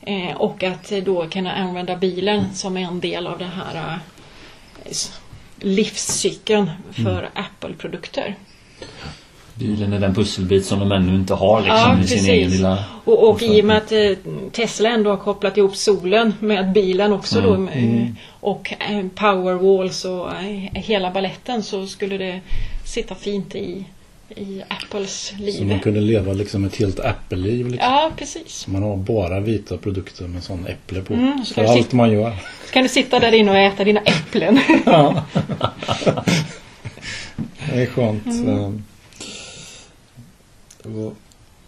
Eh, 0.00 0.36
och 0.36 0.62
att 0.62 0.92
då 1.04 1.26
kunna 1.26 1.52
använda 1.52 1.96
bilen 1.96 2.54
som 2.54 2.76
en 2.76 3.00
del 3.00 3.26
av 3.26 3.38
den 3.38 3.50
här 3.50 4.00
eh, 4.84 4.92
livscykeln 5.60 6.70
för 6.90 7.18
mm. 7.18 7.30
Apple-produkter. 7.34 8.34
Bilen 9.54 9.92
är 9.92 10.00
den 10.00 10.14
pusselbit 10.14 10.66
som 10.66 10.78
de 10.78 10.92
ännu 10.92 11.14
inte 11.14 11.34
har 11.34 11.60
liksom 11.60 11.78
Ja, 11.78 11.92
i 11.92 12.06
sin 12.06 12.18
precis. 12.18 12.28
egen 12.28 12.50
lilla... 12.50 12.84
Och, 13.04 13.30
och 13.30 13.42
i 13.42 13.60
och 13.60 13.64
med 13.64 13.76
att 13.76 13.92
eh, 13.92 14.10
Tesla 14.52 14.88
ändå 14.88 15.10
har 15.10 15.16
kopplat 15.16 15.56
ihop 15.56 15.76
solen 15.76 16.34
med 16.40 16.72
bilen 16.72 17.12
också 17.12 17.40
då 17.40 17.54
eh, 17.54 18.06
och 18.40 18.74
eh, 18.90 19.06
powerwalls 19.14 20.04
och 20.04 20.32
eh, 20.32 20.82
hela 20.82 21.10
balletten 21.10 21.62
så 21.62 21.86
skulle 21.86 22.18
det 22.18 22.40
sitta 22.84 23.14
fint 23.14 23.54
i, 23.54 23.84
i 24.36 24.62
Apples 24.68 25.12
Så 25.36 25.42
liv. 25.42 25.66
man 25.66 25.80
kunde 25.80 26.00
leva 26.00 26.32
liksom 26.32 26.64
ett 26.64 26.76
helt 26.76 27.00
Apple-liv. 27.00 27.68
Liksom. 27.68 27.90
Ja, 27.92 28.10
precis. 28.16 28.66
Man 28.66 28.82
har 28.82 28.96
bara 28.96 29.40
vita 29.40 29.76
produkter 29.76 30.24
med 30.28 30.42
sån 30.42 30.66
äpple 30.66 31.02
på. 31.02 31.14
Mm, 31.14 31.44
så 31.44 31.54
För 31.54 31.64
allt 31.64 31.82
sitta- 31.84 31.96
man 31.96 32.12
gör. 32.12 32.30
Så 32.66 32.72
kan 32.72 32.82
du 32.82 32.88
sitta 32.88 33.20
där 33.20 33.32
inne 33.34 33.50
och 33.50 33.56
äta 33.56 33.84
dina 33.84 34.00
äpplen. 34.00 34.60
Ja. 34.86 35.24
det 37.72 37.82
är 37.82 37.86
skönt. 37.86 38.26
Eh, 38.48 38.72
och 40.96 41.14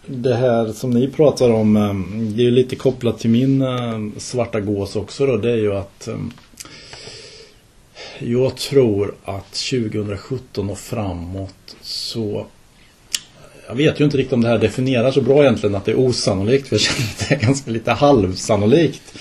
Det 0.07 0.35
här 0.35 0.73
som 0.73 0.91
ni 0.91 1.09
pratar 1.09 1.51
om, 1.51 1.77
eh, 1.77 1.95
det 2.35 2.43
är 2.43 2.45
ju 2.45 2.51
lite 2.51 2.77
kopplat 2.77 3.19
till 3.19 3.31
min 3.31 3.63
eh, 3.63 3.99
svarta 4.19 4.61
gås 4.61 4.97
också 4.97 5.27
då. 5.27 5.37
Det 5.37 5.51
är 5.53 5.57
ju 5.57 5.75
att 5.77 6.09
jag 8.25 8.57
tror 8.57 9.15
att 9.25 9.53
2017 9.53 10.71
och 10.71 10.79
framåt 10.79 11.77
så 11.81 12.47
jag 13.69 13.75
vet 13.75 14.01
ju 14.01 14.05
inte 14.05 14.17
riktigt 14.17 14.33
om 14.33 14.41
det 14.41 14.49
här 14.49 14.59
definierar 14.59 15.11
så 15.11 15.21
bra 15.21 15.43
egentligen 15.43 15.75
att 15.75 15.85
det 15.85 15.93
är 15.93 15.99
osannolikt. 15.99 16.69
För 16.69 16.75
jag 16.75 16.81
känner 16.81 17.09
att 17.09 17.29
det 17.29 17.35
är 17.35 17.39
ganska 17.39 17.71
lite 17.71 17.93
halvsannolikt. 17.93 19.19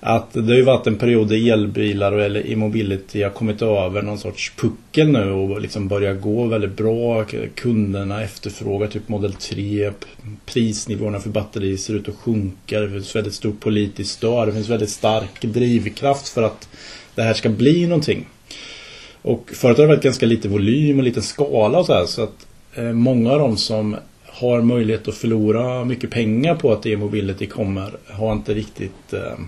Att 0.00 0.32
det 0.32 0.40
har 0.40 0.54
ju 0.54 0.62
varit 0.62 0.86
en 0.86 0.98
period 0.98 1.28
där 1.28 1.52
elbilar 1.52 2.12
och 2.12 2.22
eller 2.22 2.50
e-mobility 2.50 3.22
har 3.22 3.30
kommit 3.30 3.62
över 3.62 4.02
någon 4.02 4.18
sorts 4.18 4.52
puckel 4.56 5.08
nu 5.08 5.30
och 5.30 5.60
liksom 5.60 5.88
börjar 5.88 6.14
gå 6.14 6.46
väldigt 6.46 6.76
bra. 6.76 7.24
Kunderna 7.54 8.22
efterfrågar 8.22 8.88
typ 8.88 9.08
Model 9.08 9.32
3. 9.32 9.92
Prisnivåerna 10.46 11.20
för 11.20 11.30
batteri 11.30 11.78
ser 11.78 11.94
ut 11.94 12.08
att 12.08 12.14
sjunka. 12.14 12.80
Det 12.80 12.90
finns 12.90 13.16
väldigt 13.16 13.34
stort 13.34 13.60
politiskt 13.60 14.10
stöd. 14.10 14.48
Det 14.48 14.52
finns 14.52 14.68
väldigt 14.68 14.90
stark 14.90 15.42
drivkraft 15.42 16.28
för 16.28 16.42
att 16.42 16.68
det 17.14 17.22
här 17.22 17.34
ska 17.34 17.48
bli 17.48 17.86
någonting. 17.86 18.26
Och 19.22 19.50
förut 19.54 19.76
har 19.76 19.84
det 19.84 19.88
varit 19.88 20.02
ganska 20.02 20.26
lite 20.26 20.48
volym 20.48 20.98
och 20.98 21.04
lite 21.04 21.22
skala 21.22 21.78
och 21.78 21.86
så 21.86 21.94
här. 21.94 22.06
Så 22.06 22.22
att 22.22 22.46
eh, 22.74 22.92
många 22.92 23.32
av 23.32 23.38
de 23.38 23.56
som 23.56 23.96
har 24.26 24.60
möjlighet 24.60 25.08
att 25.08 25.14
förlora 25.14 25.84
mycket 25.84 26.10
pengar 26.10 26.54
på 26.54 26.72
att 26.72 26.86
e-mobility 26.86 27.46
kommer 27.46 27.96
har 28.06 28.32
inte 28.32 28.54
riktigt 28.54 29.12
eh, 29.12 29.38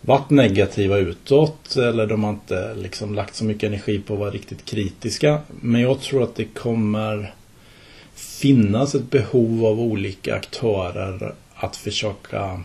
varit 0.00 0.30
negativa 0.30 0.98
utåt 0.98 1.76
eller 1.76 2.06
de 2.06 2.24
har 2.24 2.30
inte 2.30 2.74
liksom 2.74 3.14
lagt 3.14 3.34
så 3.34 3.44
mycket 3.44 3.66
energi 3.66 3.98
på 3.98 4.14
att 4.14 4.20
vara 4.20 4.30
riktigt 4.30 4.64
kritiska. 4.64 5.40
Men 5.60 5.80
jag 5.80 6.00
tror 6.00 6.22
att 6.22 6.36
det 6.36 6.44
kommer 6.44 7.34
finnas 8.14 8.94
ett 8.94 9.10
behov 9.10 9.66
av 9.66 9.80
olika 9.80 10.34
aktörer 10.34 11.34
att 11.54 11.76
försöka 11.76 12.60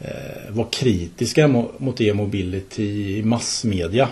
eh, 0.00 0.50
vara 0.50 0.68
kritiska 0.70 1.48
mot 1.78 2.00
e-mobility 2.00 3.18
i 3.18 3.22
massmedia. 3.22 4.08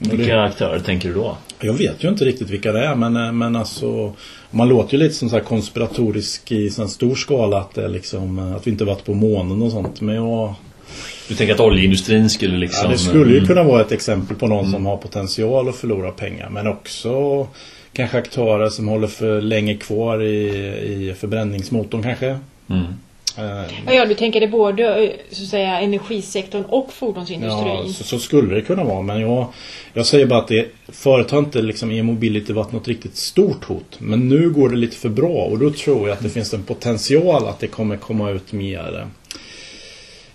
Och 0.00 0.06
det- 0.06 0.16
Vilka 0.16 0.40
aktörer 0.42 0.78
tänker 0.80 1.08
du 1.08 1.14
då? 1.14 1.36
jag 1.60 1.72
vet 1.72 2.04
ju 2.04 2.08
inte 2.08 2.24
riktigt 2.24 2.50
vilka 2.50 2.72
det 2.72 2.84
är 2.86 2.94
men, 2.94 3.16
eh, 3.16 3.32
men 3.32 3.56
alltså 3.56 4.12
Man 4.50 4.68
låter 4.68 4.92
ju 4.92 4.98
lite 4.98 5.14
som 5.14 5.30
så 5.30 5.40
konspiratorisk 5.40 6.52
i 6.52 6.70
sån 6.70 6.88
stor 6.88 7.14
skala 7.14 7.58
att 7.58 7.74
det 7.74 7.88
liksom 7.88 8.38
eh, 8.38 8.54
Att 8.56 8.66
vi 8.66 8.70
inte 8.70 8.84
varit 8.84 9.04
på 9.04 9.14
månen 9.14 9.62
och 9.62 9.70
sånt. 9.72 10.00
Men 10.00 10.14
jag 10.14 10.54
Du 11.28 11.34
tänker 11.34 11.54
att 11.54 11.60
oljeindustrin 11.60 12.30
skulle 12.30 12.56
liksom... 12.58 12.84
ja, 12.84 12.90
Det 12.92 12.98
skulle 12.98 13.30
ju 13.30 13.36
mm, 13.36 13.46
kunna 13.48 13.62
vara 13.62 13.80
ett 13.80 13.92
exempel 13.92 14.36
på 14.36 14.46
någon 14.46 14.70
som 14.70 14.86
har 14.86 14.96
potential 14.96 15.68
att 15.68 15.76
förlora 15.76 16.10
pengar. 16.10 16.50
Men 16.50 16.66
också 16.66 17.46
Kanske 17.92 18.18
aktörer 18.18 18.68
som 18.68 18.88
håller 18.88 19.08
för 19.08 19.40
länge 19.40 19.74
kvar 19.76 20.22
i, 20.22 20.48
i 21.08 21.14
förbränningsmotorn 21.18 22.02
kanske. 22.02 22.38
Mm. 22.70 22.84
Eh, 23.38 23.44
Ja, 23.86 23.92
ja, 23.94 24.06
du 24.06 24.14
tänker 24.14 24.40
det 24.40 24.48
både 24.48 25.04
eh, 25.04 25.10
så 25.30 25.42
att 25.42 25.48
säga, 25.48 25.80
energisektorn 25.80 26.64
och 26.64 26.92
fordonsindustrin. 26.92 27.66
Ja, 27.66 27.92
så, 27.92 28.04
så 28.04 28.18
skulle 28.18 28.54
det 28.54 28.62
kunna 28.62 28.84
vara. 28.84 29.02
Men 29.02 29.20
jag, 29.20 29.46
jag 29.92 30.06
säger 30.06 30.26
bara 30.26 30.38
att 30.38 30.48
det, 30.48 30.66
förut 30.88 31.30
har 31.30 31.38
inte 31.38 31.62
liksom 31.62 31.90
e-mobility 31.90 32.52
varit 32.52 32.72
något 32.72 32.88
riktigt 32.88 33.16
stort 33.16 33.64
hot. 33.64 33.96
Men 33.98 34.28
nu 34.28 34.50
går 34.50 34.68
det 34.68 34.76
lite 34.76 34.96
för 34.96 35.08
bra 35.08 35.44
och 35.44 35.58
då 35.58 35.70
tror 35.70 36.08
jag 36.08 36.16
att 36.16 36.22
det 36.22 36.30
finns 36.30 36.54
en 36.54 36.62
potential 36.62 37.48
att 37.48 37.60
det 37.60 37.66
kommer 37.66 37.96
komma 37.96 38.30
ut 38.30 38.52
mer 38.52 38.98
eh, 39.00 39.06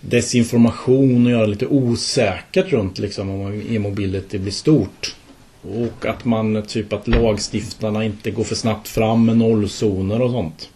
desinformation 0.02 1.26
och 1.26 1.32
göra 1.32 1.46
lite 1.46 1.66
osäkert 1.68 2.72
runt 2.72 3.00
liksom 3.00 3.30
om 3.30 3.64
e-mobility 3.70 4.38
blir 4.38 4.52
stort. 4.52 5.16
Och 5.62 6.06
att 6.06 6.26
man 6.26 6.64
typ 6.68 6.94
att 6.94 7.08
lagstiftarna 7.08 8.06
inte 8.06 8.32
går 8.32 8.44
för 8.44 8.56
snabbt 8.56 8.88
fram 8.88 9.26
med 9.26 9.38
nollzoner 9.38 10.22
och 10.22 10.32
sånt. 10.32 10.70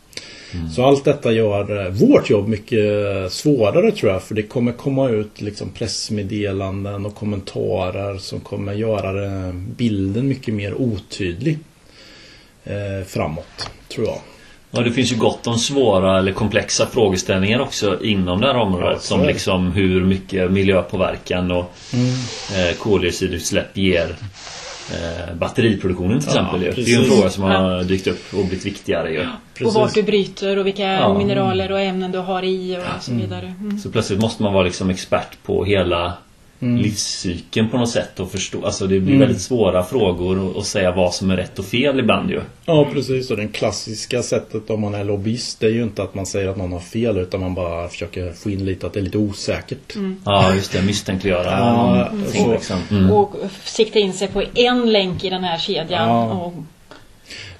Så 0.75 0.85
allt 0.85 1.05
detta 1.05 1.31
gör 1.31 1.85
eh, 1.85 1.91
vårt 1.91 2.29
jobb 2.29 2.47
mycket 2.47 2.79
svårare 3.31 3.91
tror 3.91 4.11
jag. 4.11 4.23
För 4.23 4.35
det 4.35 4.43
kommer 4.43 4.71
komma 4.71 5.09
ut 5.09 5.41
liksom 5.41 5.69
pressmeddelanden 5.69 7.05
och 7.05 7.15
kommentarer 7.15 8.17
som 8.17 8.39
kommer 8.39 8.73
göra 8.73 9.11
det- 9.13 9.53
bilden 9.53 10.27
mycket 10.27 10.53
mer 10.53 10.73
otydlig. 10.73 11.57
Eh, 12.63 13.05
framåt, 13.07 13.69
tror 13.93 14.07
jag. 14.07 14.17
Ja, 14.71 14.81
det 14.81 14.91
finns 14.91 15.11
ju 15.11 15.15
gott 15.15 15.47
om 15.47 15.57
svåra 15.57 16.19
eller 16.19 16.31
komplexa 16.31 16.87
frågeställningar 16.87 17.59
också 17.59 18.03
inom 18.03 18.41
det 18.41 18.47
här 18.47 18.55
området. 18.55 18.89
Ja, 18.93 18.99
som 18.99 19.23
liksom 19.23 19.71
hur 19.71 20.05
mycket 20.05 20.51
miljöpåverkan 20.51 21.51
och 21.51 21.71
eh, 22.55 22.75
koldioxidutsläpp 22.79 23.77
ger 23.77 24.15
eh, 24.93 25.35
batteriproduktionen 25.35 26.19
till 26.19 26.29
Ja, 26.35 26.41
exempel. 26.41 26.63
ju. 26.63 26.83
det 26.83 26.93
är 26.93 26.99
en 26.99 27.05
fråga 27.05 27.29
som 27.29 27.43
har 27.43 27.83
dykt 27.83 28.07
upp 28.07 28.33
och 28.33 28.45
blivit 28.45 28.65
viktigare 28.65 29.11
ju. 29.11 29.27
och 29.65 29.73
vart 29.73 29.93
du 29.93 30.03
bryter 30.03 30.57
och 30.57 30.65
vilka 30.67 30.83
Ja. 30.93 31.17
mineraler 31.17 31.71
och 31.71 31.79
ämnen 31.79 32.11
du 32.11 32.17
har 32.19 32.43
i 32.43 32.77
och 32.97 33.03
så 33.03 33.11
vidare. 33.13 33.53
Mm. 33.59 33.79
Så 33.79 33.89
plötsligt 33.91 34.19
måste 34.21 34.43
man 34.43 34.53
vara 34.53 34.63
liksom 34.63 34.89
expert 34.89 35.37
på 35.45 35.65
hela 35.65 36.13
livscykeln 36.59 37.69
på 37.69 37.77
något 37.77 37.89
sätt 37.89 38.19
och 38.19 38.31
förstå. 38.31 38.65
Alltså 38.65 38.87
det 38.87 38.99
blir 38.99 39.15
Mm. 39.15 39.19
väldigt 39.19 39.41
svåra 39.41 39.83
frågor 39.83 40.39
och, 40.39 40.55
och 40.55 40.65
säga 40.65 40.91
vad 40.91 41.13
som 41.13 41.31
är 41.31 41.37
rätt 41.37 41.59
och 41.59 41.65
fel 41.65 41.99
ibland 41.99 42.29
ju. 42.29 42.41
Ja 42.65 42.87
precis 42.93 43.31
och 43.31 43.37
det 43.37 43.47
klassiska 43.47 44.23
sättet 44.23 44.69
om 44.69 44.81
man 44.81 44.93
är 44.93 45.03
lobbyist 45.03 45.59
det 45.59 45.65
är 45.67 45.71
ju 45.71 45.83
inte 45.83 46.03
att 46.03 46.15
man 46.15 46.25
säger 46.25 46.47
att 46.47 46.57
någon 46.57 46.71
har 46.71 46.79
fel 46.79 47.17
utan 47.17 47.39
man 47.39 47.55
bara 47.55 47.89
försöker 47.89 48.31
få 48.33 48.49
in 48.49 48.65
lite 48.65 48.87
att 48.87 48.93
det 48.93 48.99
är 48.99 49.03
lite 49.03 49.17
osäkert. 49.17 49.95
Ja 50.25 50.55
just 50.55 50.71
det, 50.71 50.81
misstänkliggöra 50.81 51.51
Ja, 51.51 51.95
någonting 52.11 52.51
liksom. 52.51 52.77
Mm. 52.91 53.11
Och 53.11 53.35
sikta 53.63 53.99
in 53.99 54.13
sig 54.13 54.27
på 54.27 54.43
en 54.55 54.91
länk 54.91 55.23
i 55.23 55.29
den 55.29 55.43
här 55.43 55.57
kedjan. 55.57 56.09
Ja. 56.09 56.33
Och, 56.33 56.53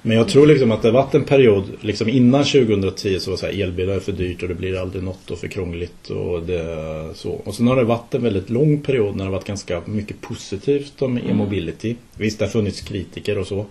Men 0.02 0.16
jag 0.16 0.28
tror 0.28 0.46
liksom 0.46 0.72
att 0.72 0.82
det 0.82 0.90
varit 0.90 1.14
en 1.14 1.24
period 1.24 1.64
liksom 1.80 2.08
innan 2.08 2.44
2010 2.44 3.18
så 3.20 3.30
var 3.30 3.36
så 3.38 3.46
här, 3.46 3.62
elbilar 3.62 3.94
är 3.94 4.00
för 4.00 4.12
dyrt 4.12 4.42
och 4.42 4.48
det 4.48 4.54
blir 4.54 4.80
aldrig 4.80 5.02
något 5.02 5.30
och 5.30 5.38
för 5.38 5.48
krångligt 5.48 6.10
och 6.10 6.42
det 6.42 7.08
så. 7.14 7.30
Och 7.30 7.54
sen 7.54 7.66
har 7.66 7.76
det 7.76 7.84
varit 7.84 8.14
en 8.14 8.22
väldigt 8.22 8.50
lång 8.50 8.80
period 8.80 9.16
när 9.16 9.24
det 9.24 9.30
varit 9.30 9.44
ganska 9.44 9.82
mycket 9.84 10.20
positivt 10.20 11.02
om 11.02 11.18
e-mobility. 11.18 11.96
Visst 12.16 12.38
det 12.38 12.44
har 12.44 12.50
funnits 12.50 12.80
kritiker 12.80 13.38
och 13.38 13.46
så. 13.46 13.66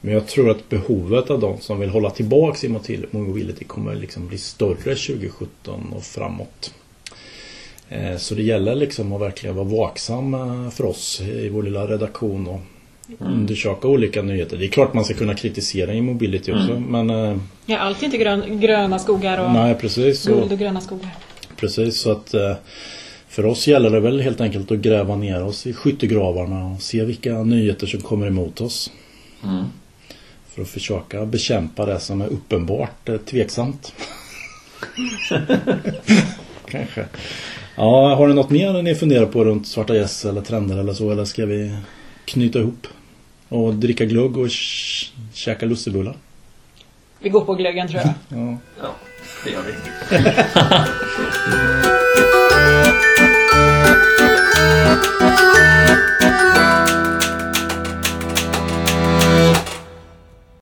Men 0.00 0.14
jag 0.14 0.26
tror 0.26 0.50
att 0.50 0.68
behovet 0.68 1.30
av 1.30 1.40
de 1.40 1.60
som 1.60 1.80
vill 1.80 1.90
hålla 1.90 2.10
tillbaks 2.10 2.64
e-mobility 2.64 3.64
kommer 3.64 3.94
liksom 3.94 4.28
bli 4.28 4.38
större 4.38 4.94
2017 4.94 5.92
och 5.96 6.04
framåt. 6.04 6.74
Eh, 7.88 8.16
Så 8.16 8.34
det 8.34 8.42
gäller 8.42 8.74
liksom 8.74 9.12
att 9.12 9.20
verkligen 9.20 9.56
vara 9.56 9.66
vaksam 9.66 10.34
eh, 10.34 10.70
för 10.70 10.84
oss 10.86 11.20
i 11.20 11.48
vår 11.48 11.62
lilla 11.62 11.86
redaktion 11.86 12.46
och 12.46 12.60
undersöka 13.18 13.88
olika 13.88 14.22
nyheter. 14.22 14.56
Det 14.56 14.64
är 14.64 14.68
klart 14.68 14.94
man 14.94 15.04
ska 15.04 15.14
kunna 15.14 15.34
kritisera 15.34 15.94
e-mobility 15.94 16.52
också 16.52 16.80
men 16.88 17.10
eh, 17.10 17.36
ja, 17.66 17.78
allt 17.78 18.00
är 18.02 18.04
inte 18.04 18.18
grön, 18.18 18.60
gröna 18.60 18.98
skogar 18.98 19.44
och 19.44 19.50
Nej 19.50 19.74
precis. 19.74 20.26
guld 20.26 20.44
Så, 20.48 20.52
och 20.52 20.58
gröna 20.58 20.80
skogar. 20.80 21.10
precis 21.56 22.00
så 22.00 22.10
att 22.12 22.34
eh, 22.34 22.52
för 23.28 23.46
oss 23.46 23.66
gäller 23.66 23.90
det 23.90 24.00
väl 24.00 24.20
helt 24.20 24.40
enkelt 24.40 24.70
att 24.70 24.78
gräva 24.78 25.16
ner 25.16 25.44
oss 25.44 25.66
i 25.66 25.72
skyttegravarna 25.72 26.66
och 26.66 26.82
se 26.82 27.04
vilka 27.04 27.42
nyheter 27.42 27.86
som 27.86 28.00
kommer 28.00 28.26
emot 28.26 28.60
oss. 28.60 28.90
Mm. 29.44 29.64
För 30.54 30.62
att 30.62 30.68
försöka 30.68 31.26
bekämpa 31.26 31.86
det 31.86 32.00
som 32.00 32.20
är 32.20 32.26
uppenbart 32.26 33.08
eh, 33.08 33.16
tveksamt. 33.16 33.92
Kanske. 36.70 37.04
Ja, 37.76 38.14
har 38.14 38.28
ni 38.28 38.34
något 38.34 38.50
mer 38.50 38.82
ni 38.82 38.94
funderar 38.94 39.26
på 39.26 39.44
runt 39.44 39.66
svarta 39.66 39.96
gäss 39.96 40.24
eller 40.24 40.40
trender 40.40 40.78
eller 40.78 40.92
så? 40.92 41.10
Eller 41.10 41.24
ska 41.24 41.46
vi 41.46 41.74
knyta 42.28 42.58
ihop. 42.58 42.86
Och 43.48 43.74
dricka 43.74 44.04
glögg 44.04 44.36
och 44.36 44.48
käka 45.32 45.66
lussebullar. 45.66 46.16
Vi 47.18 47.28
går 47.28 47.44
på 47.44 47.54
glöggen 47.54 47.88
tror 47.88 48.00
jag. 48.00 48.14
ja. 48.38 48.56
ja, 48.80 48.94
det 49.44 49.50
gör 49.50 49.62
vi. 49.62 49.72